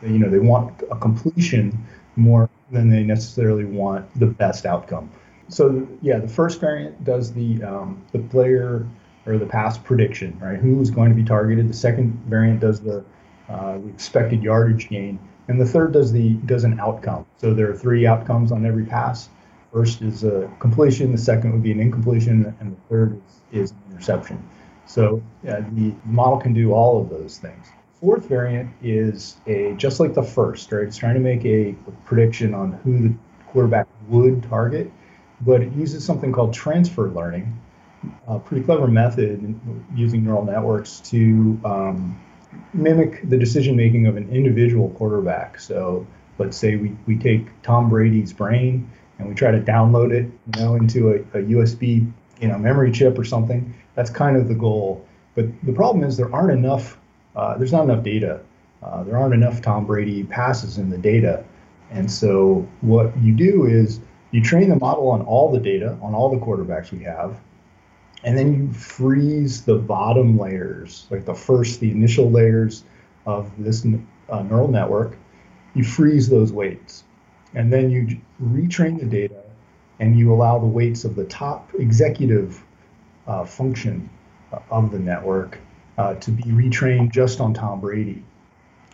you 0.02 0.18
know 0.18 0.28
they 0.28 0.38
want 0.38 0.82
a 0.90 0.96
completion 0.96 1.86
more 2.16 2.48
than 2.70 2.88
they 2.88 3.02
necessarily 3.02 3.64
want 3.64 4.06
the 4.18 4.26
best 4.26 4.66
outcome. 4.66 5.10
So 5.48 5.86
yeah, 6.00 6.18
the 6.18 6.28
first 6.28 6.60
variant 6.60 7.04
does 7.04 7.32
the 7.32 7.62
um, 7.62 8.02
the 8.12 8.18
player 8.18 8.86
or 9.26 9.38
the 9.38 9.46
pass 9.46 9.78
prediction, 9.78 10.38
right? 10.40 10.58
Who 10.58 10.80
is 10.80 10.90
going 10.90 11.10
to 11.10 11.14
be 11.14 11.24
targeted. 11.24 11.68
The 11.68 11.74
second 11.74 12.12
variant 12.26 12.60
does 12.60 12.80
the, 12.80 13.04
uh, 13.48 13.78
expected 13.88 14.42
yardage 14.42 14.88
gain, 14.88 15.18
and 15.48 15.60
the 15.60 15.66
third 15.66 15.92
does 15.92 16.12
the 16.12 16.30
does 16.46 16.64
an 16.64 16.80
outcome. 16.80 17.26
So 17.36 17.52
there 17.54 17.70
are 17.70 17.76
three 17.76 18.06
outcomes 18.06 18.50
on 18.50 18.64
every 18.64 18.84
pass. 18.84 19.28
First 19.72 20.02
is 20.02 20.24
a 20.24 20.50
completion. 20.58 21.12
The 21.12 21.18
second 21.18 21.52
would 21.52 21.62
be 21.62 21.72
an 21.72 21.80
incompletion, 21.80 22.54
and 22.60 22.76
the 22.76 22.80
third 22.88 23.20
is, 23.52 23.70
is 23.70 23.70
an 23.72 23.92
interception. 23.92 24.42
So 24.86 25.22
yeah, 25.44 25.60
the 25.72 25.94
model 26.04 26.38
can 26.38 26.52
do 26.52 26.72
all 26.72 27.00
of 27.00 27.10
those 27.10 27.38
things 27.38 27.68
fourth 28.02 28.24
variant 28.24 28.68
is 28.82 29.36
a 29.46 29.74
just 29.76 30.00
like 30.00 30.12
the 30.12 30.22
first, 30.22 30.72
right? 30.72 30.82
It's 30.82 30.96
trying 30.96 31.14
to 31.14 31.20
make 31.20 31.44
a, 31.44 31.76
prediction 32.04 32.52
on 32.52 32.72
who 32.72 33.08
the 33.08 33.14
quarterback 33.46 33.86
would 34.08 34.42
target, 34.42 34.90
but 35.40 35.62
it 35.62 35.72
uses 35.72 36.04
something 36.04 36.32
called 36.32 36.52
transfer 36.52 37.08
learning, 37.08 37.56
a 38.26 38.40
pretty 38.40 38.64
clever 38.64 38.88
method 38.88 39.58
using 39.94 40.24
neural 40.24 40.44
networks 40.44 40.98
to 41.10 41.60
um, 41.64 42.20
mimic 42.74 43.28
the 43.30 43.38
decision 43.38 43.76
making 43.76 44.08
of 44.08 44.16
an 44.16 44.28
individual 44.30 44.90
quarterback. 44.90 45.60
So 45.60 46.04
let's 46.38 46.56
say 46.56 46.74
we, 46.74 46.96
we 47.06 47.16
take 47.16 47.62
Tom 47.62 47.88
Brady's 47.88 48.32
brain 48.32 48.90
and 49.18 49.28
we 49.28 49.34
try 49.36 49.52
to 49.52 49.60
download 49.60 50.12
it, 50.12 50.28
you 50.56 50.64
know, 50.64 50.74
into 50.74 51.10
a, 51.10 51.38
a 51.38 51.42
USB, 51.42 52.12
you 52.40 52.48
know, 52.48 52.58
memory 52.58 52.90
chip 52.90 53.16
or 53.16 53.24
something. 53.24 53.72
That's 53.94 54.10
kind 54.10 54.36
of 54.36 54.48
the 54.48 54.54
goal. 54.54 55.06
But 55.36 55.46
the 55.62 55.72
problem 55.72 56.04
is 56.04 56.16
there 56.16 56.34
aren't 56.34 56.50
enough 56.50 56.98
uh, 57.36 57.56
there's 57.56 57.72
not 57.72 57.84
enough 57.84 58.04
data. 58.04 58.40
Uh, 58.82 59.04
there 59.04 59.16
aren't 59.16 59.34
enough 59.34 59.62
Tom 59.62 59.86
Brady 59.86 60.24
passes 60.24 60.78
in 60.78 60.90
the 60.90 60.98
data. 60.98 61.44
And 61.90 62.10
so 62.10 62.66
what 62.80 63.16
you 63.22 63.32
do 63.32 63.66
is 63.66 64.00
you 64.30 64.42
train 64.42 64.68
the 64.68 64.76
model 64.76 65.10
on 65.10 65.22
all 65.22 65.52
the 65.52 65.60
data, 65.60 65.98
on 66.02 66.14
all 66.14 66.30
the 66.30 66.44
quarterbacks 66.44 66.90
we 66.90 67.04
have, 67.04 67.38
and 68.24 68.36
then 68.36 68.54
you 68.54 68.72
freeze 68.72 69.64
the 69.64 69.74
bottom 69.74 70.38
layers, 70.38 71.06
like 71.10 71.24
the 71.24 71.34
first, 71.34 71.80
the 71.80 71.90
initial 71.90 72.30
layers 72.30 72.84
of 73.26 73.50
this 73.58 73.86
uh, 74.28 74.42
neural 74.42 74.68
network. 74.68 75.16
You 75.74 75.84
freeze 75.84 76.28
those 76.28 76.52
weights. 76.52 77.04
And 77.54 77.72
then 77.72 77.90
you 77.90 78.18
retrain 78.42 78.98
the 78.98 79.06
data 79.06 79.42
and 80.00 80.18
you 80.18 80.32
allow 80.32 80.58
the 80.58 80.66
weights 80.66 81.04
of 81.04 81.14
the 81.14 81.24
top 81.24 81.70
executive 81.78 82.62
uh, 83.26 83.44
function 83.44 84.08
uh, 84.52 84.60
of 84.70 84.90
the 84.90 84.98
network 84.98 85.58
uh, 86.02 86.14
to 86.16 86.32
be 86.32 86.42
retrained 86.42 87.12
just 87.12 87.40
on 87.40 87.54
Tom 87.54 87.80
Brady. 87.80 88.24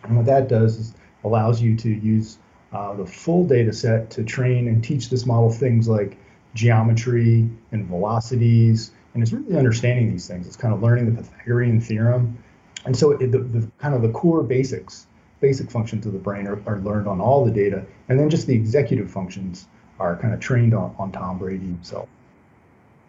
And 0.03 0.17
what 0.17 0.27
that 0.27 0.49
does 0.49 0.77
is 0.77 0.95
allows 1.25 1.61
you 1.61 1.75
to 1.77 1.89
use 1.89 2.39
uh, 2.73 2.93
the 2.95 3.07
full 3.07 3.47
data 3.47 3.73
set 3.73 4.11
to 4.11 4.23
train 4.23 4.69
and 4.69 4.85
teach 4.85 5.09
this 5.09 5.25
model 5.25 5.51
things 5.51 5.89
like 5.89 6.19
geometry 6.55 7.49
and 7.73 7.87
velocities. 7.87 8.93
And 9.15 9.23
it's 9.23 9.33
really 9.33 9.57
understanding 9.57 10.13
these 10.13 10.29
things. 10.29 10.47
It's 10.47 10.57
kind 10.57 10.75
of 10.75 10.83
learning 10.83 11.07
the 11.07 11.23
Pythagorean 11.23 11.81
theorem. 11.81 12.37
And 12.85 12.95
so 12.95 13.13
it, 13.13 13.33
the, 13.33 13.39
the 13.39 13.71
kind 13.79 13.95
of 13.95 14.03
the 14.03 14.11
core 14.11 14.43
basics, 14.43 15.07
basic 15.41 15.71
functions 15.71 16.05
of 16.05 16.13
the 16.13 16.19
brain 16.19 16.47
are, 16.47 16.61
are 16.67 16.79
learned 16.81 17.09
on 17.09 17.23
all 17.23 17.43
the 17.43 17.51
data. 17.51 17.87
And 18.11 18.19
then 18.19 18.29
just 18.29 18.47
the 18.47 18.55
executive 18.55 19.11
functions 19.11 19.67
are 19.99 20.15
kind 20.17 20.35
of 20.35 20.41
trained 20.41 20.75
on, 20.75 20.95
on 20.99 21.11
Tom 21.11 21.39
Brady 21.39 21.67
himself. 21.67 22.09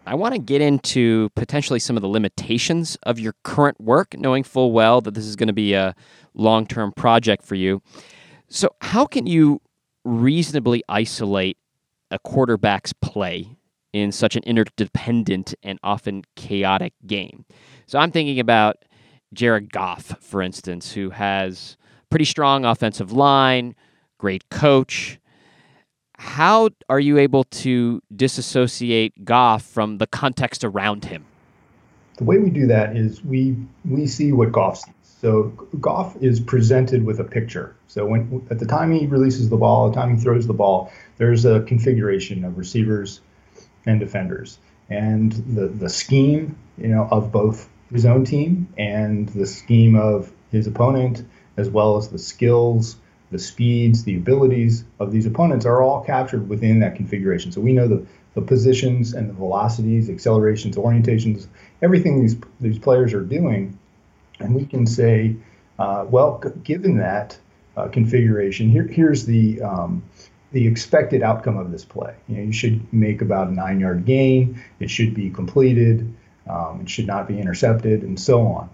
I 0.09 0.15
want 0.15 0.33
to 0.33 0.39
get 0.39 0.59
into 0.59 1.29
potentially 1.35 1.77
some 1.77 1.95
of 1.95 2.01
the 2.01 2.09
limitations 2.09 2.97
of 3.03 3.19
your 3.19 3.35
current 3.43 3.79
work, 3.79 4.17
knowing 4.17 4.43
full 4.43 4.71
well 4.71 5.01
that 5.01 5.13
this 5.13 5.25
is 5.25 5.35
going 5.35 5.47
to 5.47 5.53
be 5.53 5.75
a 5.75 5.93
long 6.33 6.65
term 6.65 6.91
project 6.91 7.45
for 7.45 7.53
you. 7.53 7.83
So, 8.47 8.69
how 8.81 9.05
can 9.05 9.27
you 9.27 9.61
reasonably 10.03 10.81
isolate 10.89 11.57
a 12.09 12.17
quarterback's 12.17 12.91
play 12.91 13.55
in 13.93 14.11
such 14.11 14.35
an 14.35 14.41
interdependent 14.47 15.53
and 15.61 15.77
often 15.83 16.23
chaotic 16.35 16.93
game? 17.05 17.45
So, 17.85 17.99
I'm 17.99 18.09
thinking 18.09 18.39
about 18.39 18.85
Jared 19.31 19.71
Goff, 19.71 20.15
for 20.21 20.41
instance, 20.41 20.91
who 20.91 21.11
has 21.11 21.77
pretty 22.09 22.25
strong 22.25 22.65
offensive 22.65 23.11
line, 23.11 23.75
great 24.17 24.49
coach, 24.49 25.18
how 26.19 26.69
are 26.89 26.99
you 26.99 27.17
able 27.17 27.45
to 27.45 28.03
disassociate 28.13 29.23
Goff 29.23 29.63
from 29.63 29.99
the 29.99 30.07
context 30.07 30.65
around 30.65 31.05
him? 31.05 31.23
The 32.17 32.25
way 32.25 32.39
we 32.39 32.49
do 32.49 32.67
that 32.67 32.97
is 32.97 33.23
we 33.23 33.55
we 33.85 34.05
see 34.05 34.33
what 34.33 34.51
Goff 34.51 34.79
sees. 34.79 34.93
So 35.01 35.43
Goff 35.79 36.17
is 36.21 36.41
presented 36.41 37.05
with 37.05 37.21
a 37.21 37.23
picture. 37.23 37.73
So 37.87 38.05
when 38.05 38.45
at 38.51 38.59
the 38.59 38.65
time 38.65 38.91
he 38.91 39.07
releases 39.07 39.49
the 39.49 39.55
ball, 39.55 39.89
the 39.89 39.95
time 39.95 40.17
he 40.17 40.21
throws 40.21 40.45
the 40.45 40.53
ball, 40.53 40.91
there's 41.15 41.45
a 41.45 41.61
configuration 41.61 42.43
of 42.43 42.57
receivers 42.57 43.21
and 43.85 43.97
defenders, 43.97 44.59
and 44.89 45.31
the 45.31 45.67
the 45.67 45.87
scheme 45.87 46.57
you 46.77 46.89
know 46.89 47.07
of 47.11 47.31
both 47.31 47.69
his 47.93 48.05
own 48.05 48.25
team 48.25 48.67
and 48.77 49.29
the 49.29 49.45
scheme 49.45 49.95
of 49.95 50.33
his 50.51 50.67
opponent, 50.67 51.23
as 51.55 51.69
well 51.69 51.95
as 51.95 52.09
the 52.09 52.19
skills 52.19 52.97
the 53.31 53.39
speeds, 53.39 54.03
the 54.03 54.15
abilities 54.15 54.83
of 54.99 55.11
these 55.11 55.25
opponents 55.25 55.65
are 55.65 55.83
all 55.83 56.03
captured 56.03 56.49
within 56.49 56.79
that 56.79 56.95
configuration. 56.95 57.51
So 57.51 57.61
we 57.61 57.73
know 57.73 57.87
the, 57.87 58.05
the 58.33 58.41
positions 58.41 59.13
and 59.13 59.29
the 59.29 59.33
velocities, 59.33 60.09
accelerations, 60.09 60.75
orientations, 60.75 61.47
everything 61.81 62.21
these 62.21 62.37
these 62.59 62.79
players 62.79 63.13
are 63.13 63.21
doing, 63.21 63.77
and 64.39 64.55
we 64.55 64.65
can 64.65 64.85
say, 64.85 65.35
uh, 65.77 66.05
well, 66.09 66.39
given 66.63 66.97
that 66.97 67.37
uh, 67.77 67.87
configuration, 67.87 68.69
here, 68.69 68.83
here's 68.83 69.25
the 69.25 69.61
um, 69.61 70.03
the 70.51 70.65
expected 70.65 71.21
outcome 71.21 71.57
of 71.57 71.71
this 71.71 71.85
play. 71.85 72.15
You 72.27 72.37
know, 72.37 72.43
you 72.43 72.53
should 72.53 72.91
make 72.91 73.21
about 73.21 73.49
a 73.49 73.51
nine-yard 73.51 74.05
gain. 74.05 74.63
It 74.79 74.89
should 74.89 75.13
be 75.13 75.29
completed. 75.29 76.11
Um, 76.47 76.81
it 76.81 76.89
should 76.89 77.05
not 77.05 77.27
be 77.27 77.39
intercepted, 77.39 78.01
and 78.01 78.19
so 78.19 78.41
on. 78.47 78.69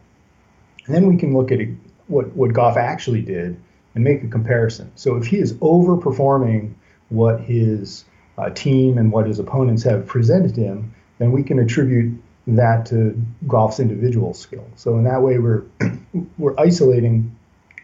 And 0.85 0.95
then 0.95 1.07
we 1.07 1.17
can 1.17 1.35
look 1.35 1.51
at 1.51 1.59
what 2.07 2.33
what 2.35 2.53
Goff 2.53 2.77
actually 2.77 3.21
did 3.21 3.59
and 3.95 4.03
make 4.03 4.23
a 4.23 4.27
comparison. 4.27 4.91
So 4.95 5.15
if 5.15 5.25
he 5.25 5.37
is 5.39 5.53
overperforming 5.55 6.73
what 7.09 7.41
his 7.41 8.05
uh, 8.37 8.49
team 8.49 8.97
and 8.97 9.11
what 9.11 9.27
his 9.27 9.39
opponents 9.39 9.83
have 9.83 10.05
presented 10.05 10.55
him, 10.55 10.93
then 11.17 11.31
we 11.31 11.43
can 11.43 11.59
attribute 11.59 12.21
that 12.47 12.85
to 12.87 13.19
Goff's 13.47 13.79
individual 13.79 14.33
skill. 14.33 14.67
So 14.75 14.97
in 14.97 15.03
that 15.05 15.21
way, 15.21 15.39
we're 15.39 15.63
we're 16.37 16.59
isolating 16.59 17.35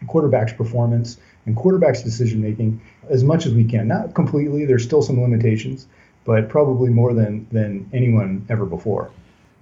quarterback's 0.06 0.52
performance 0.52 1.18
and 1.46 1.56
quarterbacks 1.56 2.04
decision 2.04 2.40
making 2.40 2.80
as 3.08 3.24
much 3.24 3.46
as 3.46 3.54
we 3.54 3.64
can. 3.64 3.88
Not 3.88 4.14
completely. 4.14 4.64
There's 4.64 4.84
still 4.84 5.02
some 5.02 5.20
limitations, 5.20 5.86
but 6.24 6.48
probably 6.48 6.90
more 6.90 7.14
than 7.14 7.46
than 7.50 7.88
anyone 7.92 8.46
ever 8.48 8.66
before. 8.66 9.10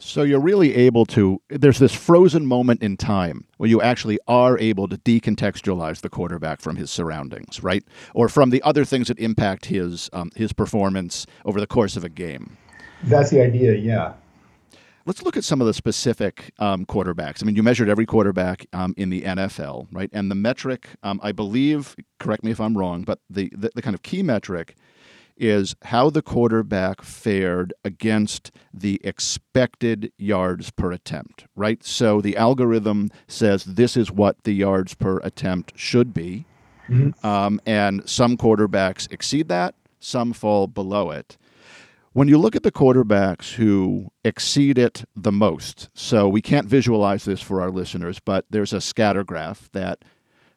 So 0.02 0.22
you're 0.22 0.40
really 0.40 0.74
able 0.74 1.04
to, 1.06 1.42
there's 1.50 1.78
this 1.78 1.94
frozen 1.94 2.46
moment 2.46 2.82
in 2.82 2.96
time 2.96 3.44
where 3.58 3.68
you 3.68 3.82
actually 3.82 4.18
are 4.26 4.58
able 4.58 4.88
to 4.88 4.96
decontextualize 4.96 6.00
the 6.00 6.08
quarterback 6.08 6.62
from 6.62 6.76
his 6.76 6.90
surroundings, 6.90 7.62
right? 7.62 7.84
Or 8.14 8.30
from 8.30 8.48
the 8.48 8.62
other 8.62 8.86
things 8.86 9.08
that 9.08 9.18
impact 9.18 9.66
his, 9.66 10.08
um, 10.14 10.30
his 10.34 10.54
performance 10.54 11.26
over 11.44 11.60
the 11.60 11.66
course 11.66 11.96
of 11.96 12.04
a 12.04 12.08
game. 12.08 12.56
That's 13.04 13.28
the 13.28 13.42
idea, 13.42 13.74
yeah. 13.74 14.14
Let's 15.04 15.22
look 15.22 15.36
at 15.36 15.44
some 15.44 15.60
of 15.60 15.66
the 15.66 15.74
specific 15.74 16.52
um, 16.58 16.86
quarterbacks. 16.86 17.42
I 17.42 17.46
mean, 17.46 17.56
you 17.56 17.62
measured 17.62 17.90
every 17.90 18.06
quarterback 18.06 18.66
um, 18.72 18.94
in 18.96 19.10
the 19.10 19.22
NFL, 19.22 19.88
right? 19.92 20.08
And 20.14 20.30
the 20.30 20.34
metric, 20.34 20.88
um, 21.02 21.20
I 21.22 21.32
believe, 21.32 21.94
correct 22.18 22.42
me 22.42 22.50
if 22.50 22.60
I'm 22.60 22.76
wrong, 22.76 23.02
but 23.02 23.18
the, 23.28 23.52
the, 23.54 23.70
the 23.74 23.82
kind 23.82 23.94
of 23.94 24.02
key 24.02 24.22
metric 24.22 24.76
is 25.40 25.74
how 25.84 26.10
the 26.10 26.22
quarterback 26.22 27.02
fared 27.02 27.72
against 27.84 28.50
the 28.72 29.00
expected 29.02 30.12
yards 30.18 30.70
per 30.70 30.92
attempt, 30.92 31.46
right? 31.56 31.82
So 31.82 32.20
the 32.20 32.36
algorithm 32.36 33.08
says 33.26 33.64
this 33.64 33.96
is 33.96 34.12
what 34.12 34.44
the 34.44 34.52
yards 34.52 34.94
per 34.94 35.18
attempt 35.24 35.72
should 35.74 36.12
be. 36.14 36.44
Mm-hmm. 36.88 37.26
Um, 37.26 37.60
and 37.64 38.08
some 38.08 38.36
quarterbacks 38.36 39.10
exceed 39.10 39.48
that, 39.48 39.74
some 39.98 40.32
fall 40.32 40.66
below 40.66 41.10
it. 41.10 41.36
When 42.12 42.26
you 42.26 42.38
look 42.38 42.56
at 42.56 42.64
the 42.64 42.72
quarterbacks 42.72 43.54
who 43.54 44.10
exceed 44.24 44.78
it 44.78 45.04
the 45.14 45.30
most, 45.30 45.88
so 45.94 46.28
we 46.28 46.42
can't 46.42 46.66
visualize 46.66 47.24
this 47.24 47.40
for 47.40 47.60
our 47.60 47.70
listeners, 47.70 48.18
but 48.18 48.44
there's 48.50 48.72
a 48.72 48.80
scatter 48.80 49.22
graph 49.22 49.70
that 49.72 50.04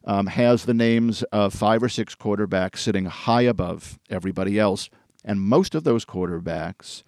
um, 0.05 0.27
has 0.27 0.65
the 0.65 0.73
names 0.73 1.23
of 1.23 1.53
five 1.53 1.81
or 1.81 1.89
six 1.89 2.15
quarterbacks 2.15 2.79
sitting 2.79 3.05
high 3.05 3.43
above 3.43 3.99
everybody 4.09 4.59
else. 4.59 4.89
And 5.23 5.39
most 5.39 5.75
of 5.75 5.83
those 5.83 6.05
quarterbacks 6.05 7.03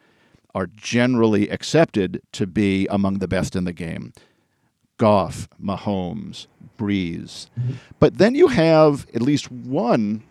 are 0.54 0.68
generally 0.68 1.50
accepted 1.50 2.22
to 2.32 2.48
be 2.48 2.88
among 2.88 3.20
the 3.20 3.28
best 3.28 3.56
in 3.56 3.66
the 3.66 3.74
game. 3.74 4.14
Goff, 4.98 5.50
Mahomes, 5.62 6.48
Brees. 6.78 7.48
Mm-hmm. 7.60 7.74
But 8.00 8.18
then 8.18 8.36
you 8.36 8.48
have 8.48 9.06
at 9.14 9.22
least 9.22 9.52
one 9.52 10.24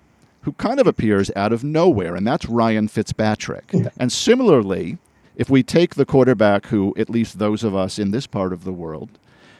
who 0.42 0.52
kind 0.52 0.80
of 0.80 0.86
appears 0.86 1.30
out 1.36 1.52
of 1.52 1.62
nowhere, 1.62 2.14
and 2.14 2.26
that's 2.26 2.46
Ryan 2.46 2.88
Fitzpatrick. 2.88 3.72
and 3.98 4.10
similarly, 4.10 4.98
if 5.36 5.50
we 5.50 5.62
take 5.62 5.94
the 5.94 6.06
quarterback 6.06 6.66
who, 6.66 6.94
at 6.96 7.10
least 7.10 7.38
those 7.38 7.64
of 7.64 7.74
us 7.74 7.98
in 7.98 8.10
this 8.10 8.26
part 8.26 8.52
of 8.52 8.64
the 8.64 8.72
world, 8.72 9.10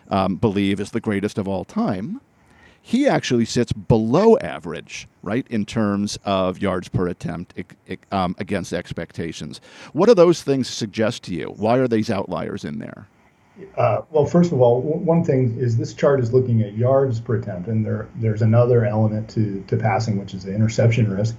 um, 0.08 0.36
believe 0.36 0.80
is 0.80 0.90
the 0.90 1.00
greatest 1.00 1.38
of 1.38 1.48
all 1.48 1.64
time, 1.64 2.20
he 2.86 3.08
actually 3.08 3.46
sits 3.46 3.72
below 3.72 4.36
average, 4.36 5.08
right, 5.22 5.46
in 5.48 5.64
terms 5.64 6.18
of 6.26 6.60
yards 6.60 6.86
per 6.86 7.08
attempt 7.08 7.54
um, 8.12 8.36
against 8.38 8.74
expectations. 8.74 9.62
What 9.94 10.06
do 10.06 10.14
those 10.14 10.42
things 10.42 10.68
suggest 10.68 11.22
to 11.24 11.34
you? 11.34 11.46
Why 11.56 11.78
are 11.78 11.88
these 11.88 12.10
outliers 12.10 12.62
in 12.62 12.80
there? 12.80 13.08
Uh, 13.78 14.02
well, 14.10 14.26
first 14.26 14.52
of 14.52 14.60
all, 14.60 14.82
one 14.82 15.24
thing 15.24 15.56
is 15.58 15.78
this 15.78 15.94
chart 15.94 16.20
is 16.20 16.34
looking 16.34 16.60
at 16.60 16.76
yards 16.76 17.20
per 17.20 17.36
attempt, 17.36 17.68
and 17.68 17.86
there 17.86 18.06
there's 18.16 18.42
another 18.42 18.84
element 18.84 19.30
to 19.30 19.64
to 19.66 19.78
passing, 19.78 20.18
which 20.18 20.34
is 20.34 20.44
the 20.44 20.54
interception 20.54 21.10
risk, 21.10 21.38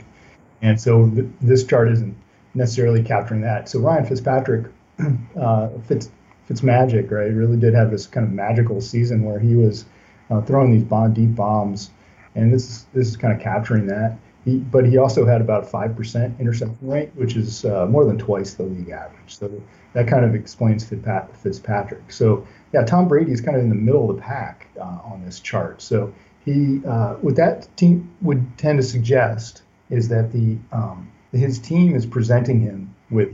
and 0.63 0.81
so 0.81 1.07
th- 1.11 1.27
this 1.41 1.63
chart 1.63 1.91
isn't 1.91 2.17
necessarily 2.55 3.03
capturing 3.03 3.41
that. 3.41 3.69
So 3.69 3.79
Ryan 3.79 4.05
Fitzpatrick, 4.05 4.65
uh, 5.39 5.69
Fitz 5.83 6.09
Fitz 6.45 6.63
magic, 6.63 7.11
right? 7.11 7.31
Really 7.31 7.57
did 7.57 7.75
have 7.75 7.91
this 7.91 8.07
kind 8.07 8.25
of 8.25 8.33
magical 8.33 8.81
season 8.81 9.23
where 9.23 9.37
he 9.37 9.53
was 9.53 9.85
uh, 10.29 10.41
throwing 10.41 10.71
these 10.71 10.83
bomb, 10.83 11.13
deep 11.13 11.35
bombs, 11.35 11.91
and 12.35 12.53
this 12.53 12.69
is, 12.69 12.85
this 12.93 13.07
is 13.07 13.17
kind 13.17 13.33
of 13.33 13.39
capturing 13.39 13.87
that. 13.87 14.17
He, 14.43 14.57
but 14.57 14.85
he 14.85 14.97
also 14.97 15.25
had 15.25 15.41
about 15.41 15.69
five 15.69 15.95
percent 15.95 16.39
interception 16.39 16.77
rate, 16.81 17.11
which 17.15 17.35
is 17.35 17.65
uh, 17.65 17.87
more 17.87 18.05
than 18.05 18.17
twice 18.17 18.53
the 18.53 18.63
league 18.63 18.89
average. 18.89 19.37
So 19.37 19.49
that 19.93 20.07
kind 20.07 20.23
of 20.23 20.35
explains 20.35 20.83
Fitzpatrick. 20.83 22.11
So 22.11 22.45
yeah, 22.71 22.83
Tom 22.83 23.07
Brady 23.07 23.31
is 23.31 23.41
kind 23.41 23.57
of 23.57 23.63
in 23.63 23.69
the 23.69 23.75
middle 23.75 24.09
of 24.09 24.15
the 24.15 24.21
pack 24.21 24.67
uh, 24.79 24.83
on 24.83 25.23
this 25.25 25.39
chart. 25.39 25.81
So 25.81 26.13
he, 26.43 26.81
uh, 26.85 27.15
what 27.15 27.35
that 27.37 27.75
team 27.75 28.15
would 28.21 28.57
tend 28.57 28.77
to 28.77 28.83
suggest 28.83 29.63
is 29.89 30.09
that 30.09 30.31
the 30.31 30.57
um, 30.71 31.11
his 31.31 31.57
team 31.57 31.95
is 31.95 32.05
presenting 32.05 32.59
him 32.59 32.93
with 33.09 33.33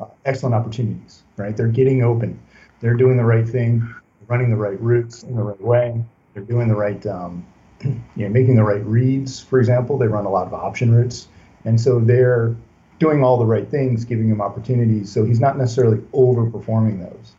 uh, 0.00 0.06
excellent 0.26 0.54
opportunities. 0.54 1.22
Right, 1.38 1.56
they're 1.56 1.68
getting 1.68 2.02
open, 2.02 2.38
they're 2.80 2.94
doing 2.94 3.16
the 3.16 3.24
right 3.24 3.48
thing, 3.48 3.88
running 4.28 4.50
the 4.50 4.56
right 4.56 4.78
routes 4.80 5.22
in 5.22 5.34
the 5.34 5.42
right 5.42 5.60
way 5.62 6.04
they're 6.34 6.42
doing 6.42 6.68
the 6.68 6.74
right, 6.74 7.04
um, 7.06 7.46
you 7.84 8.00
know, 8.16 8.28
making 8.28 8.56
the 8.56 8.62
right 8.62 8.84
reads. 8.84 9.40
For 9.40 9.58
example, 9.58 9.98
they 9.98 10.06
run 10.06 10.24
a 10.24 10.30
lot 10.30 10.46
of 10.46 10.54
option 10.54 10.94
routes, 10.94 11.28
and 11.64 11.80
so 11.80 12.00
they're 12.00 12.54
doing 12.98 13.24
all 13.24 13.38
the 13.38 13.46
right 13.46 13.68
things, 13.68 14.04
giving 14.04 14.28
him 14.28 14.40
opportunities. 14.40 15.10
So 15.10 15.24
he's 15.24 15.40
not 15.40 15.58
necessarily 15.58 15.98
overperforming 16.12 17.00
those. 17.00 17.32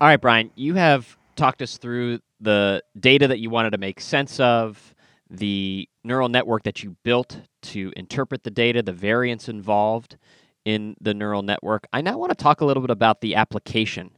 All 0.00 0.08
right, 0.08 0.20
Brian, 0.20 0.50
you 0.54 0.74
have 0.74 1.16
talked 1.36 1.62
us 1.62 1.76
through 1.76 2.20
the 2.40 2.82
data 2.98 3.28
that 3.28 3.38
you 3.38 3.50
wanted 3.50 3.70
to 3.70 3.78
make 3.78 4.00
sense 4.00 4.40
of, 4.40 4.94
the 5.30 5.88
neural 6.02 6.28
network 6.28 6.64
that 6.64 6.82
you 6.82 6.96
built 7.04 7.40
to 7.62 7.92
interpret 7.96 8.42
the 8.42 8.50
data, 8.50 8.82
the 8.82 8.92
variance 8.92 9.48
involved 9.48 10.16
in 10.64 10.96
the 11.00 11.14
neural 11.14 11.42
network. 11.42 11.86
I 11.92 12.00
now 12.00 12.18
want 12.18 12.30
to 12.30 12.36
talk 12.36 12.60
a 12.60 12.64
little 12.64 12.80
bit 12.80 12.90
about 12.90 13.20
the 13.20 13.36
application 13.36 14.10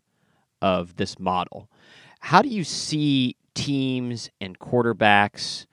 of 0.63 0.97
this 0.97 1.19
model. 1.19 1.69
How 2.21 2.41
do 2.41 2.49
you 2.49 2.65
see 2.65 3.37
teams 3.55 4.31
and 4.41 4.59
quarterbacks, 4.59 5.67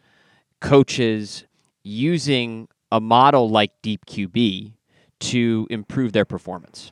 coaches 0.60 1.46
using 1.84 2.68
a 2.92 3.00
model 3.00 3.50
like 3.50 3.72
Deep 3.82 4.06
QB 4.06 4.74
to 5.20 5.68
improve 5.70 6.13
their 6.13 6.26
performance? 6.26 6.92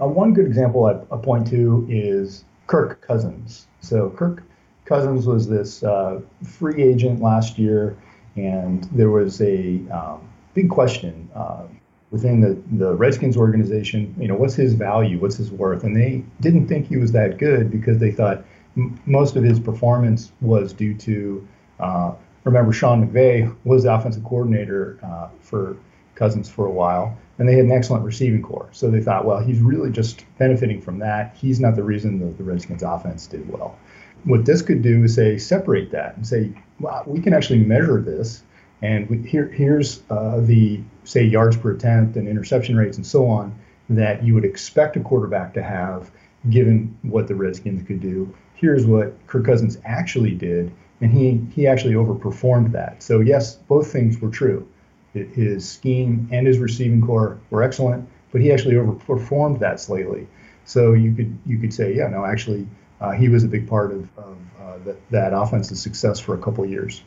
Uh, 0.00 0.06
one 0.06 0.32
good 0.32 0.46
example 0.46 0.86
I, 0.86 1.14
I, 1.14 1.18
point 1.18 1.46
to 1.48 1.86
is 1.88 2.44
Kirk 2.66 3.00
Cousins. 3.06 3.66
So 3.80 4.10
Kirk 4.10 4.42
Cousins 4.84 5.26
was 5.26 5.48
this 5.48 5.82
uh, 5.82 6.20
free 6.44 6.82
agent 6.82 7.20
last 7.20 7.58
year, 7.58 7.96
and 8.36 8.84
there 8.84 9.10
was 9.10 9.40
a 9.42 9.80
um, 9.90 10.28
big 10.54 10.70
question 10.70 11.28
uh, 11.34 11.64
within 12.10 12.40
the, 12.40 12.60
the 12.76 12.94
Redskins 12.94 13.36
organization. 13.36 14.14
You 14.18 14.28
know, 14.28 14.34
what's 14.34 14.54
his 14.54 14.74
value? 14.74 15.18
What's 15.18 15.36
his 15.36 15.50
worth? 15.50 15.84
And 15.84 15.94
they 15.94 16.24
didn't 16.40 16.68
think 16.68 16.88
he 16.88 16.96
was 16.96 17.12
that 17.12 17.38
good 17.38 17.70
because 17.70 17.98
they 17.98 18.10
thought 18.10 18.44
most 18.74 19.36
of 19.36 19.44
his 19.44 19.60
performance 19.60 20.32
was 20.40 20.72
due 20.72 20.94
to 20.94 21.46
uh, 21.80 22.12
remember 22.44 22.72
Sean 22.72 23.06
McVay 23.06 23.54
was 23.64 23.84
the 23.84 23.94
offensive 23.94 24.24
coordinator 24.24 24.98
uh, 25.02 25.28
for 25.40 25.76
Cousins 26.14 26.48
for 26.48 26.66
a 26.66 26.70
while, 26.70 27.16
and 27.38 27.48
they 27.48 27.54
had 27.54 27.64
an 27.64 27.72
excellent 27.72 28.04
receiving 28.04 28.42
corps. 28.42 28.68
So 28.72 28.90
they 28.90 29.00
thought, 29.00 29.24
well, 29.24 29.40
he's 29.40 29.60
really 29.60 29.90
just 29.90 30.24
benefiting 30.38 30.80
from 30.80 30.98
that. 30.98 31.36
He's 31.36 31.60
not 31.60 31.74
the 31.74 31.82
reason 31.82 32.18
that 32.20 32.36
the 32.36 32.44
Redskins 32.44 32.82
offense 32.82 33.26
did 33.26 33.48
well. 33.48 33.78
What 34.24 34.44
this 34.44 34.62
could 34.62 34.82
do 34.82 35.04
is 35.04 35.14
say 35.14 35.38
separate 35.38 35.90
that 35.90 36.16
and 36.16 36.26
say, 36.26 36.52
well, 36.78 37.02
we 37.06 37.20
can 37.20 37.34
actually 37.34 37.60
measure 37.60 38.00
this, 38.00 38.44
and 38.82 39.08
we, 39.08 39.18
here 39.18 39.48
here's 39.48 40.02
uh, 40.10 40.40
the 40.40 40.80
say 41.04 41.24
yards 41.24 41.56
per 41.56 41.72
attempt 41.72 42.16
and 42.16 42.28
interception 42.28 42.76
rates 42.76 42.96
and 42.96 43.06
so 43.06 43.26
on 43.26 43.58
that 43.90 44.22
you 44.22 44.34
would 44.34 44.44
expect 44.44 44.96
a 44.96 45.00
quarterback 45.00 45.54
to 45.54 45.62
have 45.62 46.10
given 46.50 46.96
what 47.02 47.26
the 47.26 47.34
Redskins 47.34 47.86
could 47.86 48.00
do 48.00 48.32
here's 48.62 48.86
what 48.86 49.12
Kirk 49.26 49.44
Cousins 49.44 49.76
actually 49.84 50.34
did, 50.34 50.72
and 51.02 51.12
he 51.12 51.44
he 51.54 51.66
actually 51.66 51.94
overperformed 51.94 52.72
that. 52.72 53.02
So 53.02 53.20
yes, 53.20 53.56
both 53.56 53.92
things 53.92 54.18
were 54.20 54.30
true. 54.30 54.66
His 55.12 55.68
scheme 55.68 56.26
and 56.32 56.46
his 56.46 56.58
receiving 56.58 57.02
corps 57.02 57.38
were 57.50 57.62
excellent, 57.62 58.08
but 58.30 58.40
he 58.40 58.50
actually 58.50 58.76
overperformed 58.76 59.58
that 59.58 59.78
slightly. 59.78 60.26
So 60.64 60.94
you 60.94 61.12
could 61.12 61.36
you 61.44 61.58
could 61.58 61.74
say, 61.74 61.94
yeah, 61.94 62.06
no, 62.06 62.24
actually, 62.24 62.66
uh, 63.00 63.10
he 63.10 63.28
was 63.28 63.44
a 63.44 63.48
big 63.48 63.68
part 63.68 63.92
of, 63.92 64.08
of 64.16 64.36
uh, 64.58 64.78
that, 64.86 65.10
that 65.10 65.32
offense's 65.34 65.82
success 65.82 66.18
for 66.18 66.34
a 66.34 66.38
couple 66.38 66.64
years. 66.64 67.02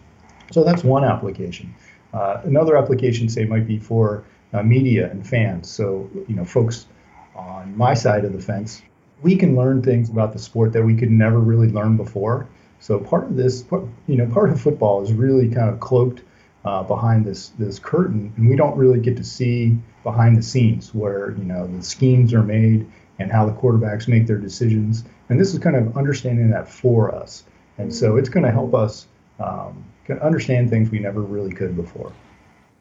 So 0.52 0.64
that's 0.64 0.84
one 0.84 1.04
application. 1.04 1.74
Uh, 2.14 2.42
another 2.44 2.78
application, 2.78 3.28
say, 3.28 3.46
might 3.46 3.66
be 3.66 3.80
for 3.80 4.24
uh, 4.54 4.62
media 4.62 5.10
and 5.10 5.26
fans. 5.26 5.68
So 5.68 6.08
you 6.28 6.36
know, 6.36 6.46
folks 6.46 6.86
on 7.34 7.76
my 7.76 7.94
side 7.94 8.24
of 8.24 8.34
the 8.34 8.42
fence 8.42 8.84
we 9.26 9.36
can 9.36 9.56
learn 9.56 9.82
things 9.82 10.08
about 10.12 10.34
the 10.34 10.38
sport 10.38 10.72
that 10.74 10.84
we 10.84 10.96
could 10.96 11.10
never 11.10 11.40
really 11.40 11.68
learn 11.68 11.98
before. 11.98 12.48
So 12.80 13.00
part 13.00 13.24
of 13.24 13.36
this, 13.36 13.66
you 14.06 14.18
know, 14.18 14.28
part 14.28 14.52
of 14.52 14.62
football 14.62 15.02
is 15.02 15.12
really 15.14 15.50
kind 15.50 15.68
of 15.68 15.80
cloaked 15.80 16.22
uh, 16.64 16.84
behind 16.84 17.26
this 17.26 17.50
this 17.58 17.80
curtain, 17.80 18.32
and 18.38 18.48
we 18.48 18.56
don't 18.56 18.78
really 18.78 19.00
get 19.00 19.18
to 19.18 19.24
see 19.24 19.76
behind 20.04 20.38
the 20.38 20.44
scenes 20.44 20.94
where 20.94 21.32
you 21.32 21.44
know 21.44 21.66
the 21.66 21.82
schemes 21.82 22.36
are 22.36 22.44
made 22.44 22.86
and 23.18 23.32
how 23.32 23.48
the 23.48 23.52
quarterbacks 23.54 24.08
make 24.08 24.28
their 24.28 24.38
decisions. 24.38 25.04
And 25.30 25.40
this 25.40 25.54
is 25.54 25.60
kind 25.60 25.76
of 25.76 25.98
understanding 25.98 26.52
that 26.52 26.70
for 26.70 27.14
us, 27.16 27.46
and 27.80 27.92
so 27.94 28.18
it's 28.18 28.30
going 28.30 28.46
to 28.46 28.52
help 28.52 28.76
us 28.76 29.08
um, 29.40 29.84
understand 30.22 30.70
things 30.70 30.92
we 30.92 31.00
never 31.00 31.22
really 31.22 31.52
could 31.52 31.76
before. 31.76 32.12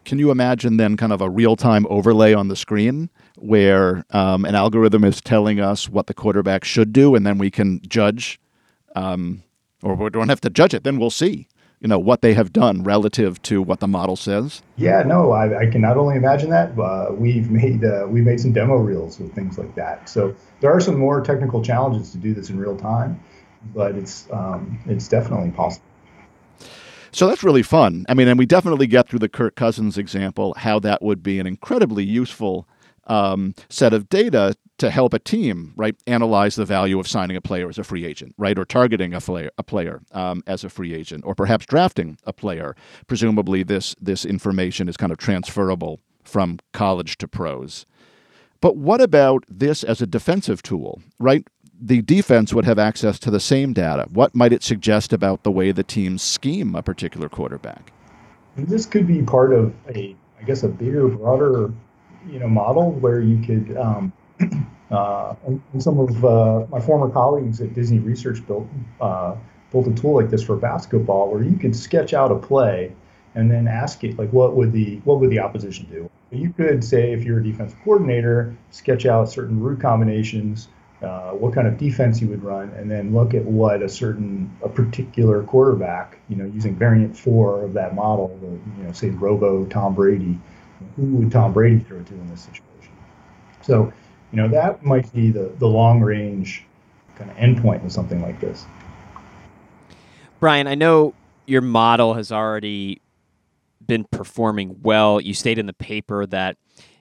Can 0.05 0.19
you 0.19 0.31
imagine 0.31 0.77
then 0.77 0.97
kind 0.97 1.13
of 1.13 1.21
a 1.21 1.31
real 1.31 1.57
time 1.57 1.87
overlay 1.89 2.35
on 2.35 2.49
the 2.49 2.57
screen 2.57 3.11
where 3.37 4.05
um, 4.11 4.45
an 4.45 4.55
algorithm 4.55 5.05
is 5.05 5.21
telling 5.21 5.61
us 5.61 5.89
what 5.89 6.07
the 6.07 6.15
quarterback 6.15 6.65
should 6.65 6.93
do, 6.93 7.15
and 7.15 7.27
then 7.27 7.39
we 7.39 7.51
can 7.51 7.81
judge, 7.89 8.39
um, 8.95 9.43
or 9.83 9.95
we 9.95 10.11
don't 10.11 10.29
have 10.29 10.41
to 10.43 10.51
judge 10.51 10.75
it, 10.75 10.85
then 10.85 10.99
we'll 10.99 11.11
see 11.11 11.49
you 11.85 11.89
know 11.89 11.99
what 11.99 12.23
they 12.23 12.33
have 12.33 12.51
done 12.51 12.83
relative 12.83 13.41
to 13.43 13.61
what 13.61 13.81
the 13.81 13.87
model 13.87 14.17
says? 14.17 14.63
Yeah, 14.77 15.03
no, 15.03 15.33
I, 15.33 15.67
I 15.67 15.67
can 15.67 15.83
not 15.83 15.99
only 15.99 16.17
imagine 16.17 16.49
that. 16.49 16.79
Uh, 16.79 17.09
we've 17.13 17.51
made 17.51 17.85
uh, 17.85 18.07
we've 18.09 18.25
made 18.25 18.41
some 18.41 18.55
demo 18.55 18.77
reels 18.77 19.21
with 19.21 19.35
things 19.35 19.59
like 19.59 19.75
that. 19.75 20.09
So 20.09 20.35
there 20.61 20.73
are 20.73 20.81
some 20.81 20.99
more 20.99 21.21
technical 21.21 21.63
challenges 21.63 22.11
to 22.13 22.17
do 22.17 22.33
this 22.33 22.49
in 22.49 22.59
real 22.59 22.75
time, 22.75 23.21
but 23.75 23.97
it's 23.97 24.27
um, 24.33 24.81
it's 24.87 25.09
definitely 25.09 25.51
possible. 25.51 25.85
So 27.15 27.29
that's 27.29 27.45
really 27.45 27.63
fun. 27.63 28.05
I 28.09 28.15
mean, 28.15 28.27
and 28.27 28.37
we 28.37 28.45
definitely 28.45 28.89
get 28.89 29.09
through 29.09 29.21
the 29.21 29.29
Kirk 29.29 29.55
Cousins 29.55 29.97
example 29.97 30.53
how 30.57 30.81
that 30.81 31.01
would 31.01 31.23
be 31.23 31.39
an 31.39 31.47
incredibly 31.47 32.03
useful 32.03 32.67
um, 33.07 33.55
set 33.69 33.93
of 33.93 34.09
data 34.09 34.57
to 34.79 34.91
help 34.91 35.15
a 35.15 35.21
team, 35.21 35.75
right, 35.77 35.95
analyze 36.09 36.57
the 36.57 36.65
value 36.65 36.99
of 36.99 37.07
signing 37.07 37.37
a 37.37 37.41
player 37.41 37.69
as 37.69 37.79
a 37.79 37.85
free 37.85 38.05
agent, 38.05 38.35
right, 38.37 38.59
or 38.59 38.65
targeting 38.65 39.15
a 39.15 39.21
player, 39.21 39.51
a 39.59 39.63
player 39.63 40.03
um, 40.11 40.43
as 40.49 40.65
a 40.65 40.69
free 40.69 40.93
agent, 40.93 41.23
or 41.25 41.37
perhaps 41.37 41.67
drafting 41.67 42.19
a 42.25 42.33
player. 42.33 42.75
Presumably, 43.07 43.63
this 43.63 43.95
this 44.01 44.25
information 44.25 44.89
is 44.89 44.97
kind 44.97 45.13
of 45.13 45.19
transferable 45.19 46.01
from 46.25 46.59
college 46.73 47.17
to 47.19 47.29
pros. 47.29 47.87
But 48.61 48.77
what 48.77 49.01
about 49.01 49.45
this 49.49 49.85
as 49.85 50.03
a 50.03 50.07
defensive 50.07 50.63
tool, 50.63 51.01
right? 51.21 51.47
The 51.81 52.03
defense 52.03 52.55
would 52.55 52.65
have 52.65 52.79
access 52.79 53.19
to 53.21 53.31
the 53.31 53.41
same 53.41 53.73
data. 53.73 54.07
What 54.11 54.35
might 54.35 54.53
it 54.53 54.63
suggest 54.63 55.13
about 55.13 55.43
the 55.43 55.51
way 55.51 55.73
the 55.73 55.83
teams 55.83 56.23
scheme 56.23 56.75
a 56.75 56.83
particular 56.83 57.29
quarterback? 57.29 57.93
This 58.57 58.87
could 58.87 59.07
be 59.07 59.23
part 59.23 59.53
of 59.53 59.75
a, 59.89 60.15
I 60.41 60.45
guess, 60.45 60.63
a 60.63 60.69
bigger, 60.69 61.09
broader, 61.09 61.73
you 62.29 62.39
know, 62.39 62.49
model 62.49 62.93
where 62.93 63.21
you 63.21 63.45
could 63.45 63.77
um, 63.77 64.13
uh, 64.91 65.35
and, 65.47 65.61
some 65.83 65.99
of 65.99 66.25
uh, 66.25 66.67
my 66.71 66.81
former 66.81 67.13
colleagues 67.13 67.61
at 67.61 67.75
Disney 67.75 67.99
Research 67.99 68.47
built 68.47 68.69
uh, 69.01 69.35
built 69.73 69.89
a 69.89 69.93
tool 69.93 70.15
like 70.15 70.31
this 70.31 70.43
for 70.43 70.57
basketball, 70.57 71.31
where 71.31 71.43
you 71.43 71.57
could 71.57 71.75
sketch 71.75 72.15
out 72.15 72.31
a 72.31 72.37
play 72.37 72.95
and 73.35 73.51
then 73.51 73.67
ask 73.67 74.05
it 74.05 74.17
like, 74.17 74.33
what 74.33 74.55
would 74.55 74.73
the 74.73 75.01
what 75.05 75.19
would 75.21 75.31
the 75.31 75.41
opposition 75.41 75.87
do? 75.91 76.09
You 76.31 76.53
could 76.53 76.85
say, 76.85 77.13
if 77.13 77.25
you're 77.25 77.41
a 77.41 77.45
defensive 77.45 77.79
coordinator, 77.85 78.57
sketch 78.71 79.07
out 79.07 79.29
certain 79.29 79.61
route 79.61 79.81
combinations, 79.81 80.69
uh, 81.05 81.33
what 81.33 81.55
kind 81.55 81.69
of 81.69 81.77
defense 81.79 82.21
you 82.21 82.29
would 82.29 82.43
run, 82.43 82.71
and 82.71 82.91
then 82.91 83.15
look 83.15 83.35
at 83.35 83.45
what 83.45 83.83
a 83.83 83.89
certain 83.89 84.51
a 84.63 84.69
particular 84.69 85.43
quarterback, 85.43 86.19
you 86.29 86.37
know, 86.37 86.45
using 86.47 86.75
variant 86.75 87.17
four 87.17 87.63
of 87.63 87.75
that 87.75 87.95
model, 87.95 88.37
the, 88.41 88.47
you 88.79 88.87
know, 88.87 88.93
say 88.93 89.11
Robo 89.11 89.65
Tom 89.67 89.95
Brady, 89.95 90.39
who 90.97 91.03
would 91.03 91.31
Tom 91.31 91.53
Brady 91.53 91.79
throw 91.81 92.03
to 92.03 92.15
in 92.15 92.29
this 92.31 92.43
situation? 92.43 92.93
So 93.63 93.93
you 94.35 94.43
know, 94.43 94.49
that 94.49 94.85
might 94.85 95.13
be 95.13 95.31
the, 95.31 95.53
the 95.61 95.69
long 95.69 96.01
range 96.01 96.65
kind 97.15 97.31
of 97.31 97.37
endpoint 97.37 97.85
with 97.85 97.93
something 97.93 98.21
like 98.21 98.41
this. 98.41 98.67
Brian, 100.41 100.67
I 100.67 100.75
know 100.75 101.15
your 101.47 101.61
model 101.61 102.15
has 102.15 102.33
already 102.33 103.01
been 103.87 104.03
performing 104.11 104.81
well. 104.83 105.21
You 105.21 105.35
state 105.35 105.57
in 105.57 105.67
the 105.67 105.73
paper 105.73 106.27
that 106.27 106.57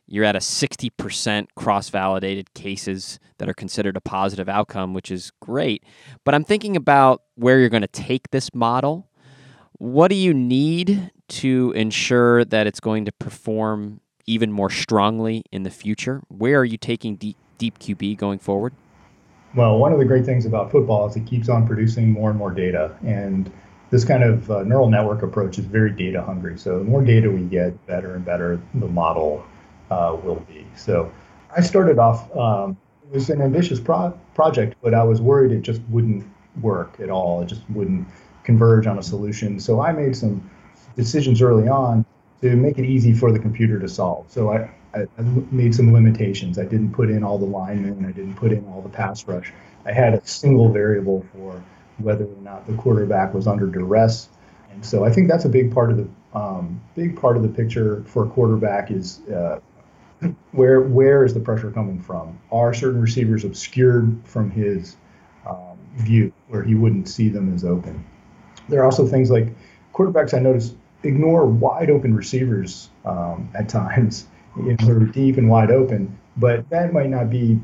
you're 0.08 0.26
at 0.26 0.36
a 0.36 0.40
60% 0.40 1.48
cross 1.56 1.90
validated 1.90 2.54
cases 2.54 3.20
that 3.38 3.50
are 3.50 3.54
considered 3.54 3.96
a 3.96 4.02
positive 4.02 4.50
outcome, 4.50 4.94
which 4.94 5.10
is 5.10 5.32
great. 5.40 5.84
But 6.24 6.36
I'm 6.36 6.44
thinking 6.44 6.76
about 6.76 7.24
where 7.36 7.60
you're 7.60 7.70
going 7.70 7.82
to 7.82 7.88
take 7.88 8.30
this 8.32 8.54
model. 8.54 9.10
What 9.80 10.10
do 10.10 10.16
you 10.16 10.34
need 10.34 11.12
to 11.30 11.74
ensure 11.76 12.46
that 12.46 12.68
it's 12.68 12.80
going 12.80 13.06
to 13.06 13.12
perform 13.14 14.02
even 14.26 14.52
more 14.52 14.70
strongly 14.70 15.44
in 15.52 15.64
the 15.64 15.70
future? 15.70 16.22
Where 16.28 16.60
are 16.60 16.66
you 16.66 16.78
taking 16.78 17.16
deep, 17.16 17.38
deep 17.58 17.80
QB 17.80 18.18
going 18.18 18.40
forward? 18.40 18.74
Well, 19.56 19.78
one 19.78 19.94
of 19.94 20.00
the 20.00 20.06
great 20.06 20.26
things 20.26 20.46
about 20.46 20.72
football 20.72 21.08
is 21.08 21.16
it 21.16 21.26
keeps 21.26 21.48
on 21.48 21.68
producing 21.68 22.12
more 22.12 22.30
and 22.30 22.40
more 22.40 22.52
data. 22.52 22.96
And 23.06 23.52
this 23.92 24.04
kind 24.04 24.24
of 24.24 24.50
uh, 24.50 24.64
neural 24.64 24.90
network 24.90 25.22
approach 25.22 25.60
is 25.60 25.66
very 25.66 25.92
data 25.92 26.22
hungry. 26.22 26.58
So 26.58 26.80
the 26.80 26.86
more 26.86 27.04
data 27.04 27.30
we 27.30 27.44
get, 27.44 27.86
better 27.86 28.16
and 28.16 28.26
better 28.26 28.60
the 28.74 28.88
model 28.88 29.46
uh, 29.94 30.16
will 30.16 30.44
be. 30.48 30.66
So 30.76 31.12
I 31.56 31.62
started 31.62 32.00
off, 32.00 32.36
um, 32.36 32.78
it 33.12 33.16
was 33.16 33.30
an 33.30 33.42
ambitious 33.42 33.80
pro- 33.80 34.18
project, 34.34 34.76
but 34.82 34.94
I 34.94 35.04
was 35.04 35.22
worried 35.22 35.52
it 35.52 35.62
just 35.62 35.82
wouldn't 35.90 36.26
work 36.62 37.00
at 37.00 37.10
all. 37.10 37.42
It 37.42 37.48
just 37.48 37.62
wouldn't 37.70 38.08
converge 38.44 38.88
on 38.88 38.98
a 38.98 39.04
solution. 39.04 39.60
So 39.60 39.82
I 39.82 39.92
made 39.92 40.16
some 40.16 40.50
decisions 40.96 41.42
early 41.42 41.68
on 41.68 42.06
to 42.42 42.56
make 42.56 42.78
it 42.78 42.86
easy 42.86 43.14
for 43.14 43.32
the 43.32 43.40
computer 43.40 43.80
to 43.80 43.88
solve. 43.88 44.26
So 44.30 44.52
I, 44.52 44.70
I, 44.94 45.06
made 45.52 45.74
some 45.74 45.94
limitations. 45.94 46.60
I 46.60 46.66
didn't 46.66 46.94
put 46.94 47.10
in 47.10 47.24
all 47.24 47.38
the 47.38 47.46
linemen. 47.46 48.06
I 48.06 48.12
didn't 48.12 48.36
put 48.36 48.52
in 48.52 48.66
all 48.68 48.82
the 48.82 48.90
pass 48.90 49.28
rush. 49.28 49.54
I 49.86 49.92
had 49.92 50.14
a 50.14 50.26
single 50.26 50.72
variable 50.72 51.26
for 51.34 51.64
whether 52.00 52.26
or 52.26 52.42
not 52.42 52.68
the 52.68 52.74
quarterback 52.74 53.34
was 53.34 53.48
under 53.48 53.68
duress. 53.68 54.30
And 54.72 54.86
so 54.86 55.04
I 55.04 55.12
think 55.12 55.30
that's 55.30 55.46
a 55.46 55.50
big 55.50 55.74
part 55.74 55.92
of 55.92 55.98
the 55.98 56.08
um, 56.38 56.82
big 56.96 57.16
part 57.16 57.38
of 57.38 57.44
the 57.44 57.50
picture 57.50 58.04
for 58.08 58.26
a 58.26 58.30
quarterback 58.30 58.90
is 58.90 59.22
uh, 59.30 59.60
where 60.52 60.82
where 60.82 61.26
is 61.26 61.34
the 61.34 61.40
pressure 61.40 61.72
coming 61.72 62.00
from? 62.00 62.40
Are 62.52 62.74
certain 62.74 63.02
receivers 63.02 63.44
obscured 63.44 64.22
from 64.26 64.52
his 64.52 64.98
um, 65.48 65.78
view 65.96 66.32
where 66.48 66.64
he 66.64 66.76
wouldn't 66.76 67.08
see 67.08 67.30
them 67.30 67.54
as 67.54 67.64
open? 67.64 68.06
There 68.70 68.82
are 68.82 68.86
also 68.86 69.08
things 69.08 69.30
like 69.30 69.48
quarterbacks 69.94 70.34
I 70.34 70.40
notice 70.40 70.74
ignore 71.04 71.46
wide 71.46 71.90
open 71.90 72.16
receivers 72.16 72.90
um, 73.06 73.50
at 73.54 73.70
times. 73.70 74.28
You 74.56 74.78
know, 74.80 74.86
they're 74.86 75.00
deep 75.00 75.38
and 75.38 75.50
wide 75.50 75.72
open, 75.72 76.18
but 76.38 76.70
that 76.70 76.94
might 76.94 77.10
not 77.10 77.30
be 77.30 77.60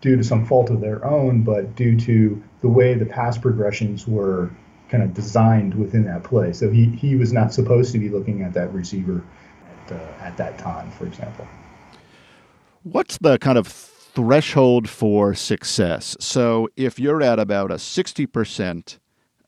due 0.00 0.16
to 0.16 0.22
some 0.22 0.44
fault 0.44 0.70
of 0.70 0.80
their 0.80 1.04
own, 1.04 1.42
but 1.42 1.74
due 1.74 1.98
to 2.00 2.42
the 2.60 2.68
way 2.68 2.94
the 2.94 3.06
pass 3.06 3.38
progressions 3.38 4.06
were 4.06 4.50
kind 4.90 5.02
of 5.02 5.14
designed 5.14 5.74
within 5.74 6.04
that 6.04 6.22
play. 6.22 6.52
So 6.52 6.70
he, 6.70 6.84
he 6.84 7.16
was 7.16 7.32
not 7.32 7.52
supposed 7.54 7.92
to 7.92 7.98
be 7.98 8.10
looking 8.10 8.42
at 8.42 8.52
that 8.52 8.72
receiver 8.72 9.24
at, 9.86 9.92
uh, 9.92 10.24
at 10.24 10.36
that 10.36 10.58
time, 10.58 10.90
for 10.90 11.06
example. 11.06 11.48
What's 12.84 13.16
the 13.16 13.38
kind 13.38 13.56
of 13.56 13.66
threshold 13.66 14.90
for 14.90 15.32
success? 15.32 16.18
So 16.20 16.68
if 16.76 16.98
you're 16.98 17.22
at 17.22 17.38
about 17.38 17.70
a 17.70 17.76
60% 17.76 18.98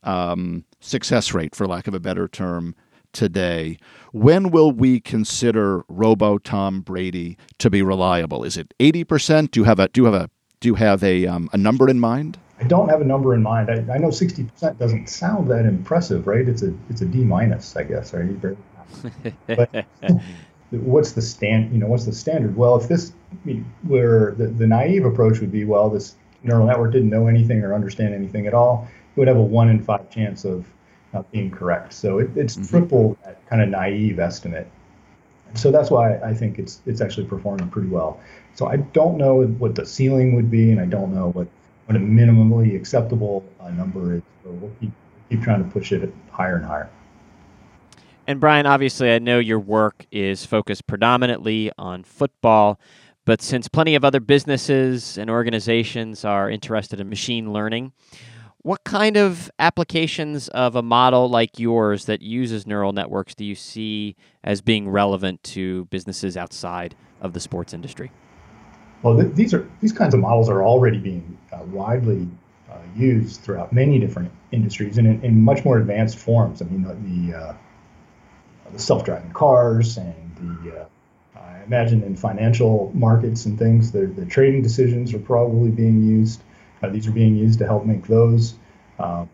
um, 0.03 0.65
success 0.81 1.35
rate, 1.35 1.55
for 1.55 1.67
lack 1.67 1.87
of 1.87 1.93
a 1.93 2.01
better 2.01 2.29
term, 2.29 2.75
today, 3.13 3.77
when 4.13 4.51
will 4.51 4.73
we 4.73 5.01
consider 5.01 5.85
Robo 5.89 6.39
Tom 6.39 6.81
Brady 6.81 7.37
to 7.59 7.69
be 7.69 7.83
reliable? 7.83 8.43
Is 8.43 8.57
it 8.57 8.73
80%? 8.81 9.51
Do 9.51 9.61
you 9.61 9.65
have 9.65 9.81
a 9.81 9.89
do 9.89 10.01
you 10.01 10.05
have 10.07 10.15
a 10.15 10.31
do 10.61 10.69
you 10.69 10.75
have 10.77 11.05
a 11.05 11.27
um, 11.27 11.51
a 11.53 11.59
number 11.59 11.91
in 11.91 12.01
mind? 12.01 12.39
I 12.59 12.65
don't 12.65 12.89
have 12.89 13.03
a 13.03 13.05
number 13.05 13.35
in 13.35 13.43
mind. 13.43 13.71
I, 13.71 13.95
I 13.95 13.99
know 13.99 14.09
60% 14.09 14.79
doesn't 14.79 15.11
sound 15.11 15.49
that 15.49 15.67
impressive, 15.67 16.27
right? 16.27 16.49
It's 16.49 16.63
a 16.63 16.73
it's 16.89 17.03
a 17.03 17.05
D 17.05 17.19
minus, 17.19 17.77
I 17.77 17.83
guess, 17.83 18.15
right? 18.15 18.57
but 19.47 19.85
what's 20.77 21.13
the 21.13 21.23
stand? 21.23 21.73
You 21.73 21.79
know, 21.79 21.87
what's 21.87 22.05
the 22.05 22.13
standard? 22.13 22.57
Well, 22.57 22.77
if 22.77 22.89
this 22.89 23.13
where 23.83 24.33
the, 24.33 24.49
the 24.49 24.67
naive 24.67 25.05
approach 25.05 25.41
would 25.41 25.53
be, 25.53 25.65
well, 25.65 25.91
this 25.91 26.17
neural 26.43 26.67
network 26.67 26.93
didn't 26.93 27.11
know 27.11 27.27
anything 27.27 27.63
or 27.63 27.75
understand 27.75 28.15
anything 28.15 28.47
at 28.47 28.55
all, 28.55 28.89
it 29.15 29.19
would 29.19 29.29
have 29.29 29.37
a 29.37 29.43
one 29.43 29.69
in 29.69 29.83
five 29.83 30.09
chance 30.11 30.45
of 30.45 30.67
not 31.13 31.31
being 31.33 31.51
correct. 31.51 31.93
So 31.93 32.19
it, 32.19 32.31
it's 32.37 32.57
mm-hmm. 32.57 32.67
triple 32.67 33.19
that 33.25 33.45
kind 33.49 33.63
of 33.63 33.69
naive 33.69 34.19
estimate. 34.19 34.69
So 35.55 35.71
that's 35.71 35.91
why 35.91 36.19
I 36.19 36.35
think 36.35 36.59
it's 36.59 36.81
it's 36.87 37.01
actually 37.01 37.27
performing 37.27 37.69
pretty 37.69 37.89
well. 37.89 38.21
So 38.55 38.67
I 38.67 38.77
don't 38.77 39.17
know 39.17 39.45
what 39.45 39.75
the 39.75 39.87
ceiling 39.87 40.35
would 40.35 40.51
be, 40.51 40.71
and 40.73 40.81
I 40.81 40.87
don't 40.87 41.15
know 41.15 41.31
what, 41.31 41.47
what 41.87 41.97
a 41.97 41.99
minimally 42.01 42.75
acceptable 42.75 43.45
uh, 43.61 43.71
number 43.71 44.17
is. 44.17 44.23
So 44.43 44.51
we'll 44.51 44.73
keep 44.81 44.93
keep 45.29 45.43
trying 45.43 45.65
to 45.65 45.71
push 45.71 45.93
it 45.93 46.13
higher 46.31 46.57
and 46.57 46.65
higher. 46.65 46.91
And 48.27 48.41
Brian, 48.41 48.67
obviously, 48.67 49.13
I 49.13 49.21
know 49.21 49.39
your 49.39 49.61
work 49.61 50.05
is 50.11 50.45
focused 50.45 50.87
predominantly 50.89 51.71
on 51.79 52.03
football, 52.03 52.81
but 53.25 53.41
since 53.41 53.69
plenty 53.69 53.95
of 53.95 54.05
other 54.05 54.19
businesses 54.19 55.17
and 55.17 55.31
organizations 55.31 56.25
are 56.25 56.51
interested 56.51 56.99
in 56.99 57.09
machine 57.09 57.53
learning, 57.53 57.93
what 58.63 58.83
kind 58.83 59.17
of 59.17 59.49
applications 59.61 60.49
of 60.49 60.75
a 60.75 60.83
model 60.83 61.29
like 61.29 61.57
yours 61.57 62.07
that 62.07 62.21
uses 62.21 62.67
neural 62.67 62.93
networks 62.93 63.33
do 63.33 63.45
you 63.45 63.55
see 63.55 64.17
as 64.43 64.61
being 64.61 64.89
relevant 64.89 65.41
to 65.45 65.85
businesses 65.85 66.37
outside 66.37 66.97
of 67.21 67.33
the 67.33 67.39
sports 67.39 67.73
industry? 67.73 68.11
Well, 69.03 69.17
th- 69.17 69.35
these 69.35 69.55
are 69.55 69.71
these 69.81 69.93
kinds 69.93 70.15
of 70.15 70.21
models 70.21 70.49
are 70.49 70.65
already 70.65 70.99
being 70.99 71.39
uh, 71.53 71.59
widely 71.67 72.29
uh, 72.69 72.79
used 72.97 73.43
throughout 73.43 73.73
many 73.73 74.01
different 74.01 74.33
industries 74.51 74.99
and 74.99 75.07
in, 75.07 75.25
in, 75.25 75.41
much 75.41 75.65
more 75.65 75.79
advanced 75.79 76.19
forms. 76.19 76.61
I 76.61 76.65
mean, 76.65 76.83
the 76.83 77.39
uh, 77.39 77.55
the 78.73 78.79
self-driving 78.79 79.33
cars 79.33 79.97
and 79.97 80.15
the 80.63 80.81
uh, 80.81 80.85
I 81.37 81.63
imagine 81.65 82.03
in 82.03 82.17
financial 82.17 82.91
markets 82.95 83.47
and 83.47 83.59
things, 83.59 83.93
the, 83.93 84.07
the 84.07 84.27
trading 84.27 84.63
decisions 84.63 85.13
are 85.15 85.19
probably 85.19 85.71
being 85.71 86.03
used. 86.03 86.41
Uh, 86.83 86.89
these 86.91 87.07
are 87.07 87.13
being 87.13 87.37
used 87.37 87.59
to 87.59 87.67
help 87.67 87.85
make 87.85 88.07
those. 88.07 88.55
Uh, 88.99 89.27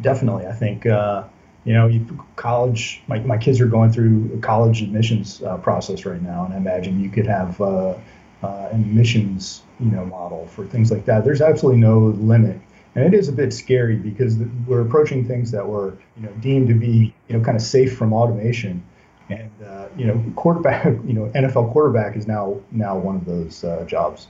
definitely, 0.00 0.46
I 0.46 0.52
think 0.52 0.86
uh, 0.86 1.24
you 1.64 1.74
know, 1.74 1.90
college. 2.36 3.02
My, 3.08 3.18
my 3.20 3.36
kids 3.36 3.60
are 3.60 3.66
going 3.66 3.92
through 3.92 4.30
a 4.34 4.38
college 4.38 4.82
admissions 4.82 5.42
uh, 5.42 5.58
process 5.58 6.06
right 6.06 6.20
now, 6.22 6.44
and 6.44 6.54
I 6.54 6.56
imagine 6.56 7.00
you 7.00 7.10
could 7.10 7.26
have 7.26 7.60
uh, 7.60 7.94
uh, 8.42 8.68
an 8.72 8.80
admissions 8.80 9.62
you 9.80 9.90
know 9.90 10.04
model 10.06 10.46
for 10.46 10.66
things 10.66 10.90
like 10.90 11.04
that. 11.06 11.24
There's 11.24 11.42
absolutely 11.42 11.80
no 11.80 11.98
limit, 11.98 12.58
and 12.94 13.04
it 13.04 13.12
is 13.12 13.28
a 13.28 13.32
bit 13.32 13.52
scary 13.52 13.96
because 13.96 14.38
we're 14.66 14.80
approaching 14.80 15.26
things 15.26 15.50
that 15.50 15.66
were 15.66 15.96
you 16.16 16.22
know 16.22 16.32
deemed 16.40 16.68
to 16.68 16.74
be 16.74 17.14
you 17.28 17.36
know 17.36 17.44
kind 17.44 17.56
of 17.56 17.62
safe 17.62 17.96
from 17.96 18.12
automation, 18.12 18.82
and 19.28 19.50
uh, 19.64 19.88
you 19.96 20.06
know 20.06 20.22
quarterback 20.36 20.84
you 21.06 21.12
know 21.12 21.30
NFL 21.34 21.72
quarterback 21.72 22.16
is 22.16 22.26
now 22.26 22.60
now 22.70 22.96
one 22.96 23.16
of 23.16 23.24
those 23.24 23.64
uh, 23.64 23.84
jobs. 23.86 24.28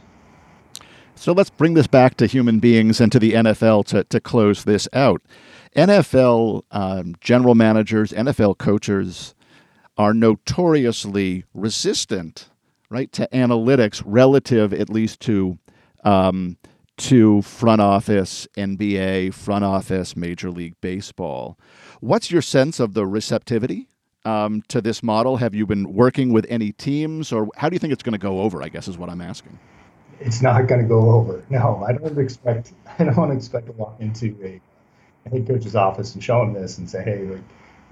So 1.15 1.33
let's 1.33 1.51
bring 1.51 1.75
this 1.75 1.89
back 1.89 2.17
to 2.19 2.27
human 2.27 2.61
beings 2.61 3.01
and 3.01 3.11
to 3.11 3.19
the 3.19 3.33
NFL 3.33 3.87
to, 3.87 4.05
to 4.05 4.21
close 4.21 4.63
this 4.63 4.87
out. 4.93 5.21
NFL 5.75 6.63
um, 6.71 7.17
general 7.21 7.57
managers, 7.57 8.13
NFL 8.13 8.59
coaches 8.59 9.35
are 9.97 10.15
notoriously 10.15 11.45
resistant, 11.53 12.51
right, 12.89 13.11
to 13.13 13.29
analytics 13.33 14.01
relative, 14.07 14.73
at 14.73 14.89
least 14.89 15.19
to 15.23 15.59
um, 16.05 16.57
to 16.99 17.43
front 17.43 17.81
office 17.81 18.47
NBA, 18.57 19.33
front 19.33 19.65
office 19.65 20.17
Major 20.17 20.51
League 20.51 20.75
Baseball. 20.81 21.59
What's 22.01 22.31
your 22.31 22.43
sense 22.43 22.81
of 22.81 22.95
the 22.95 23.07
receptivity 23.07 23.89
um, 24.25 24.63
to 24.69 24.81
this 24.81 25.03
model? 25.03 25.37
Have 25.37 25.55
you 25.55 25.65
been 25.65 25.93
working 25.95 26.33
with 26.33 26.45
any 26.49 26.73
teams, 26.73 27.33
or 27.33 27.49
how 27.57 27.69
do 27.69 27.75
you 27.75 27.79
think 27.79 27.93
it's 27.93 28.03
going 28.03 28.13
to 28.13 28.19
go 28.19 28.41
over? 28.41 28.63
I 28.63 28.69
guess 28.69 28.89
is 28.89 28.99
what 28.99 29.09
I'm 29.09 29.21
asking. 29.21 29.59
It's 30.21 30.43
not 30.43 30.67
going 30.67 30.83
to 30.83 30.89
go 30.89 31.13
over. 31.13 31.45
No, 31.49 31.85
I 31.87 31.93
don't 31.93 32.19
expect. 32.19 32.73
I 32.99 33.05
don't 33.05 33.31
expect 33.33 33.67
to 33.67 33.73
walk 33.73 33.97
into 34.01 34.37
a 34.43 34.61
head 35.31 35.47
coach's 35.47 35.77
office 35.77 36.15
and 36.15 36.23
show 36.23 36.43
him 36.43 36.53
this 36.53 36.79
and 36.79 36.91
say, 36.91 37.03
"Hey, 37.05 37.25
like, 37.25 37.41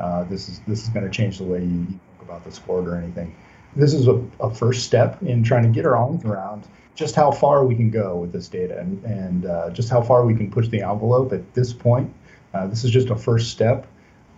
uh, 0.00 0.24
this 0.24 0.48
is 0.48 0.60
this 0.66 0.82
is 0.82 0.88
going 0.88 1.04
to 1.04 1.10
change 1.10 1.38
the 1.38 1.44
way 1.44 1.60
you, 1.60 1.86
think 1.86 2.22
about 2.22 2.44
the 2.44 2.50
sport 2.50 2.88
or 2.88 2.96
anything." 2.96 3.34
This 3.76 3.94
is 3.94 4.08
a, 4.08 4.20
a 4.40 4.52
first 4.52 4.84
step 4.84 5.22
in 5.22 5.44
trying 5.44 5.62
to 5.62 5.68
get 5.68 5.84
our 5.84 5.96
arms 5.96 6.24
around 6.24 6.66
just 6.96 7.14
how 7.14 7.30
far 7.30 7.64
we 7.64 7.76
can 7.76 7.90
go 7.90 8.16
with 8.16 8.32
this 8.32 8.48
data 8.48 8.78
and, 8.78 9.04
and 9.04 9.46
uh, 9.46 9.70
just 9.70 9.88
how 9.88 10.02
far 10.02 10.24
we 10.24 10.34
can 10.34 10.50
push 10.50 10.66
the 10.68 10.82
envelope 10.82 11.32
at 11.32 11.54
this 11.54 11.72
point. 11.72 12.12
Uh, 12.54 12.66
this 12.66 12.84
is 12.84 12.90
just 12.90 13.10
a 13.10 13.16
first 13.16 13.50
step. 13.50 13.86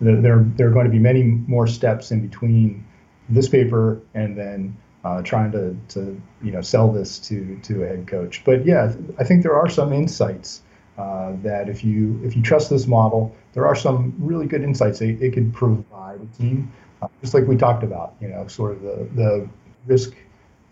There, 0.01 0.43
there 0.43 0.67
are 0.67 0.71
going 0.71 0.85
to 0.85 0.91
be 0.93 0.99
many 0.99 1.23
more 1.23 1.67
steps 1.67 2.11
in 2.11 2.21
between 2.21 2.85
this 3.29 3.49
paper 3.49 4.01
and 4.15 4.37
then 4.37 4.77
uh, 5.05 5.23
trying 5.23 5.53
to, 5.53 5.77
to 5.89 6.21
you 6.43 6.51
know 6.51 6.61
sell 6.61 6.91
this 6.93 7.19
to 7.21 7.59
to 7.63 7.85
a 7.85 7.87
head 7.87 8.07
coach. 8.07 8.43
But 8.45 8.67
yeah, 8.67 8.93
I 9.19 9.25
think 9.25 9.43
there 9.43 9.57
are 9.57 9.69
some 9.69 9.93
insights 9.93 10.63
uh, 10.99 11.33
that 11.43 11.69
if 11.69 11.85
you 11.85 12.21
if 12.25 12.37
you 12.37 12.43
trust 12.43 12.71
this 12.71 12.87
model, 12.87 13.35
there 13.53 13.67
are 13.67 13.77
some 13.77 14.15
really 14.19 14.47
good 14.47 14.63
insights 14.63 15.01
it, 15.01 15.23
it 15.23 15.33
could 15.33 15.53
provide 15.55 16.21
a 16.21 16.39
team, 16.39 16.73
uh, 17.03 17.09
just 17.21 17.35
like 17.35 17.47
we 17.47 17.57
talked 17.57 17.85
about. 17.85 18.15
You 18.21 18.29
know, 18.29 18.47
sort 18.49 18.73
of 18.73 18.83
the 18.83 19.09
the 19.15 19.49
risk 19.87 20.15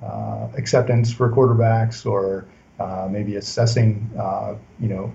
uh, 0.02 0.48
acceptance 0.56 1.12
for 1.12 1.30
quarterbacks, 1.30 2.06
or 2.06 2.46
uh, 2.78 3.08
maybe 3.10 3.36
assessing, 3.36 4.10
uh, 4.18 4.54
you 4.80 4.88
know, 4.88 5.12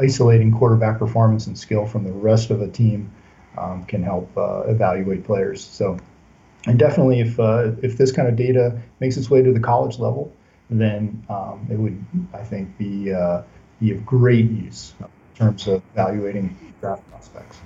isolating 0.00 0.50
quarterback 0.50 0.98
performance 0.98 1.46
and 1.46 1.58
skill 1.58 1.86
from 1.86 2.04
the 2.04 2.12
rest 2.12 2.50
of 2.50 2.62
a 2.62 2.68
team 2.68 3.10
um, 3.58 3.84
can 3.84 4.02
help 4.02 4.30
uh, 4.36 4.62
evaluate 4.62 5.24
players. 5.24 5.62
So, 5.62 5.98
and 6.66 6.78
definitely, 6.78 7.20
if 7.20 7.38
if 7.82 7.98
this 7.98 8.12
kind 8.12 8.28
of 8.28 8.36
data 8.36 8.80
makes 9.00 9.16
its 9.16 9.28
way 9.28 9.42
to 9.42 9.52
the 9.52 9.60
college 9.60 9.98
level, 9.98 10.32
then 10.70 11.24
um, 11.28 11.66
it 11.70 11.76
would, 11.76 12.02
I 12.32 12.44
think, 12.44 12.78
be 12.78 13.12
be 13.80 13.90
of 13.90 14.06
great 14.06 14.48
use 14.50 14.94
in 15.00 15.08
terms 15.34 15.66
of 15.66 15.82
evaluating 15.92 16.56
draft 16.80 17.08
prospects. 17.10 17.58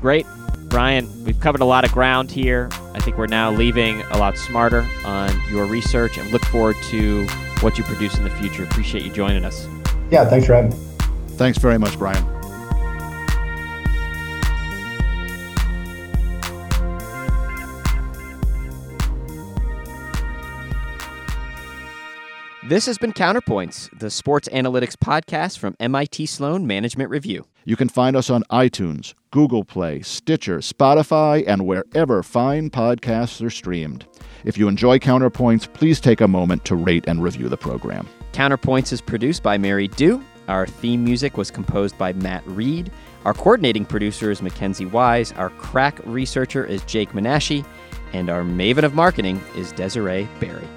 Great. 0.00 0.26
Brian, 0.68 1.24
we've 1.24 1.38
covered 1.40 1.60
a 1.60 1.64
lot 1.64 1.84
of 1.84 1.92
ground 1.92 2.30
here. 2.30 2.68
I 2.94 3.00
think 3.00 3.18
we're 3.18 3.26
now 3.26 3.50
leaving 3.50 4.00
a 4.02 4.18
lot 4.18 4.38
smarter 4.38 4.88
on 5.04 5.30
your 5.50 5.66
research 5.66 6.16
and 6.16 6.30
look 6.30 6.44
forward 6.44 6.76
to 6.84 7.26
what 7.60 7.76
you 7.76 7.84
produce 7.84 8.16
in 8.16 8.24
the 8.24 8.30
future. 8.30 8.64
Appreciate 8.64 9.04
you 9.04 9.12
joining 9.12 9.44
us. 9.44 9.68
Yeah, 10.10 10.24
thanks 10.24 10.46
for 10.46 10.54
having 10.54 10.70
me. 10.70 10.76
Thanks 11.30 11.58
very 11.58 11.78
much, 11.78 11.98
Brian. 11.98 12.39
This 22.70 22.86
has 22.86 22.98
been 22.98 23.12
Counterpoints, 23.12 23.90
the 23.98 24.10
sports 24.10 24.48
analytics 24.50 24.94
podcast 24.94 25.58
from 25.58 25.74
MIT 25.80 26.26
Sloan 26.26 26.68
Management 26.68 27.10
Review. 27.10 27.46
You 27.64 27.74
can 27.74 27.88
find 27.88 28.14
us 28.14 28.30
on 28.30 28.44
iTunes, 28.48 29.14
Google 29.32 29.64
Play, 29.64 30.02
Stitcher, 30.02 30.58
Spotify, 30.58 31.42
and 31.48 31.66
wherever 31.66 32.22
fine 32.22 32.70
podcasts 32.70 33.44
are 33.44 33.50
streamed. 33.50 34.06
If 34.44 34.56
you 34.56 34.68
enjoy 34.68 35.00
Counterpoints, 35.00 35.72
please 35.72 35.98
take 35.98 36.20
a 36.20 36.28
moment 36.28 36.64
to 36.66 36.76
rate 36.76 37.06
and 37.08 37.20
review 37.20 37.48
the 37.48 37.56
program. 37.56 38.06
Counterpoints 38.30 38.92
is 38.92 39.00
produced 39.00 39.42
by 39.42 39.58
Mary 39.58 39.88
Dew. 39.88 40.22
Our 40.46 40.68
theme 40.68 41.02
music 41.02 41.36
was 41.36 41.50
composed 41.50 41.98
by 41.98 42.12
Matt 42.12 42.46
Reed. 42.46 42.92
Our 43.24 43.34
coordinating 43.34 43.84
producer 43.84 44.30
is 44.30 44.42
Mackenzie 44.42 44.86
Wise. 44.86 45.32
Our 45.32 45.50
crack 45.50 45.98
researcher 46.04 46.64
is 46.64 46.84
Jake 46.84 47.10
Menashe. 47.14 47.66
And 48.12 48.30
our 48.30 48.44
maven 48.44 48.84
of 48.84 48.94
marketing 48.94 49.42
is 49.56 49.72
Desiree 49.72 50.28
Barry. 50.38 50.68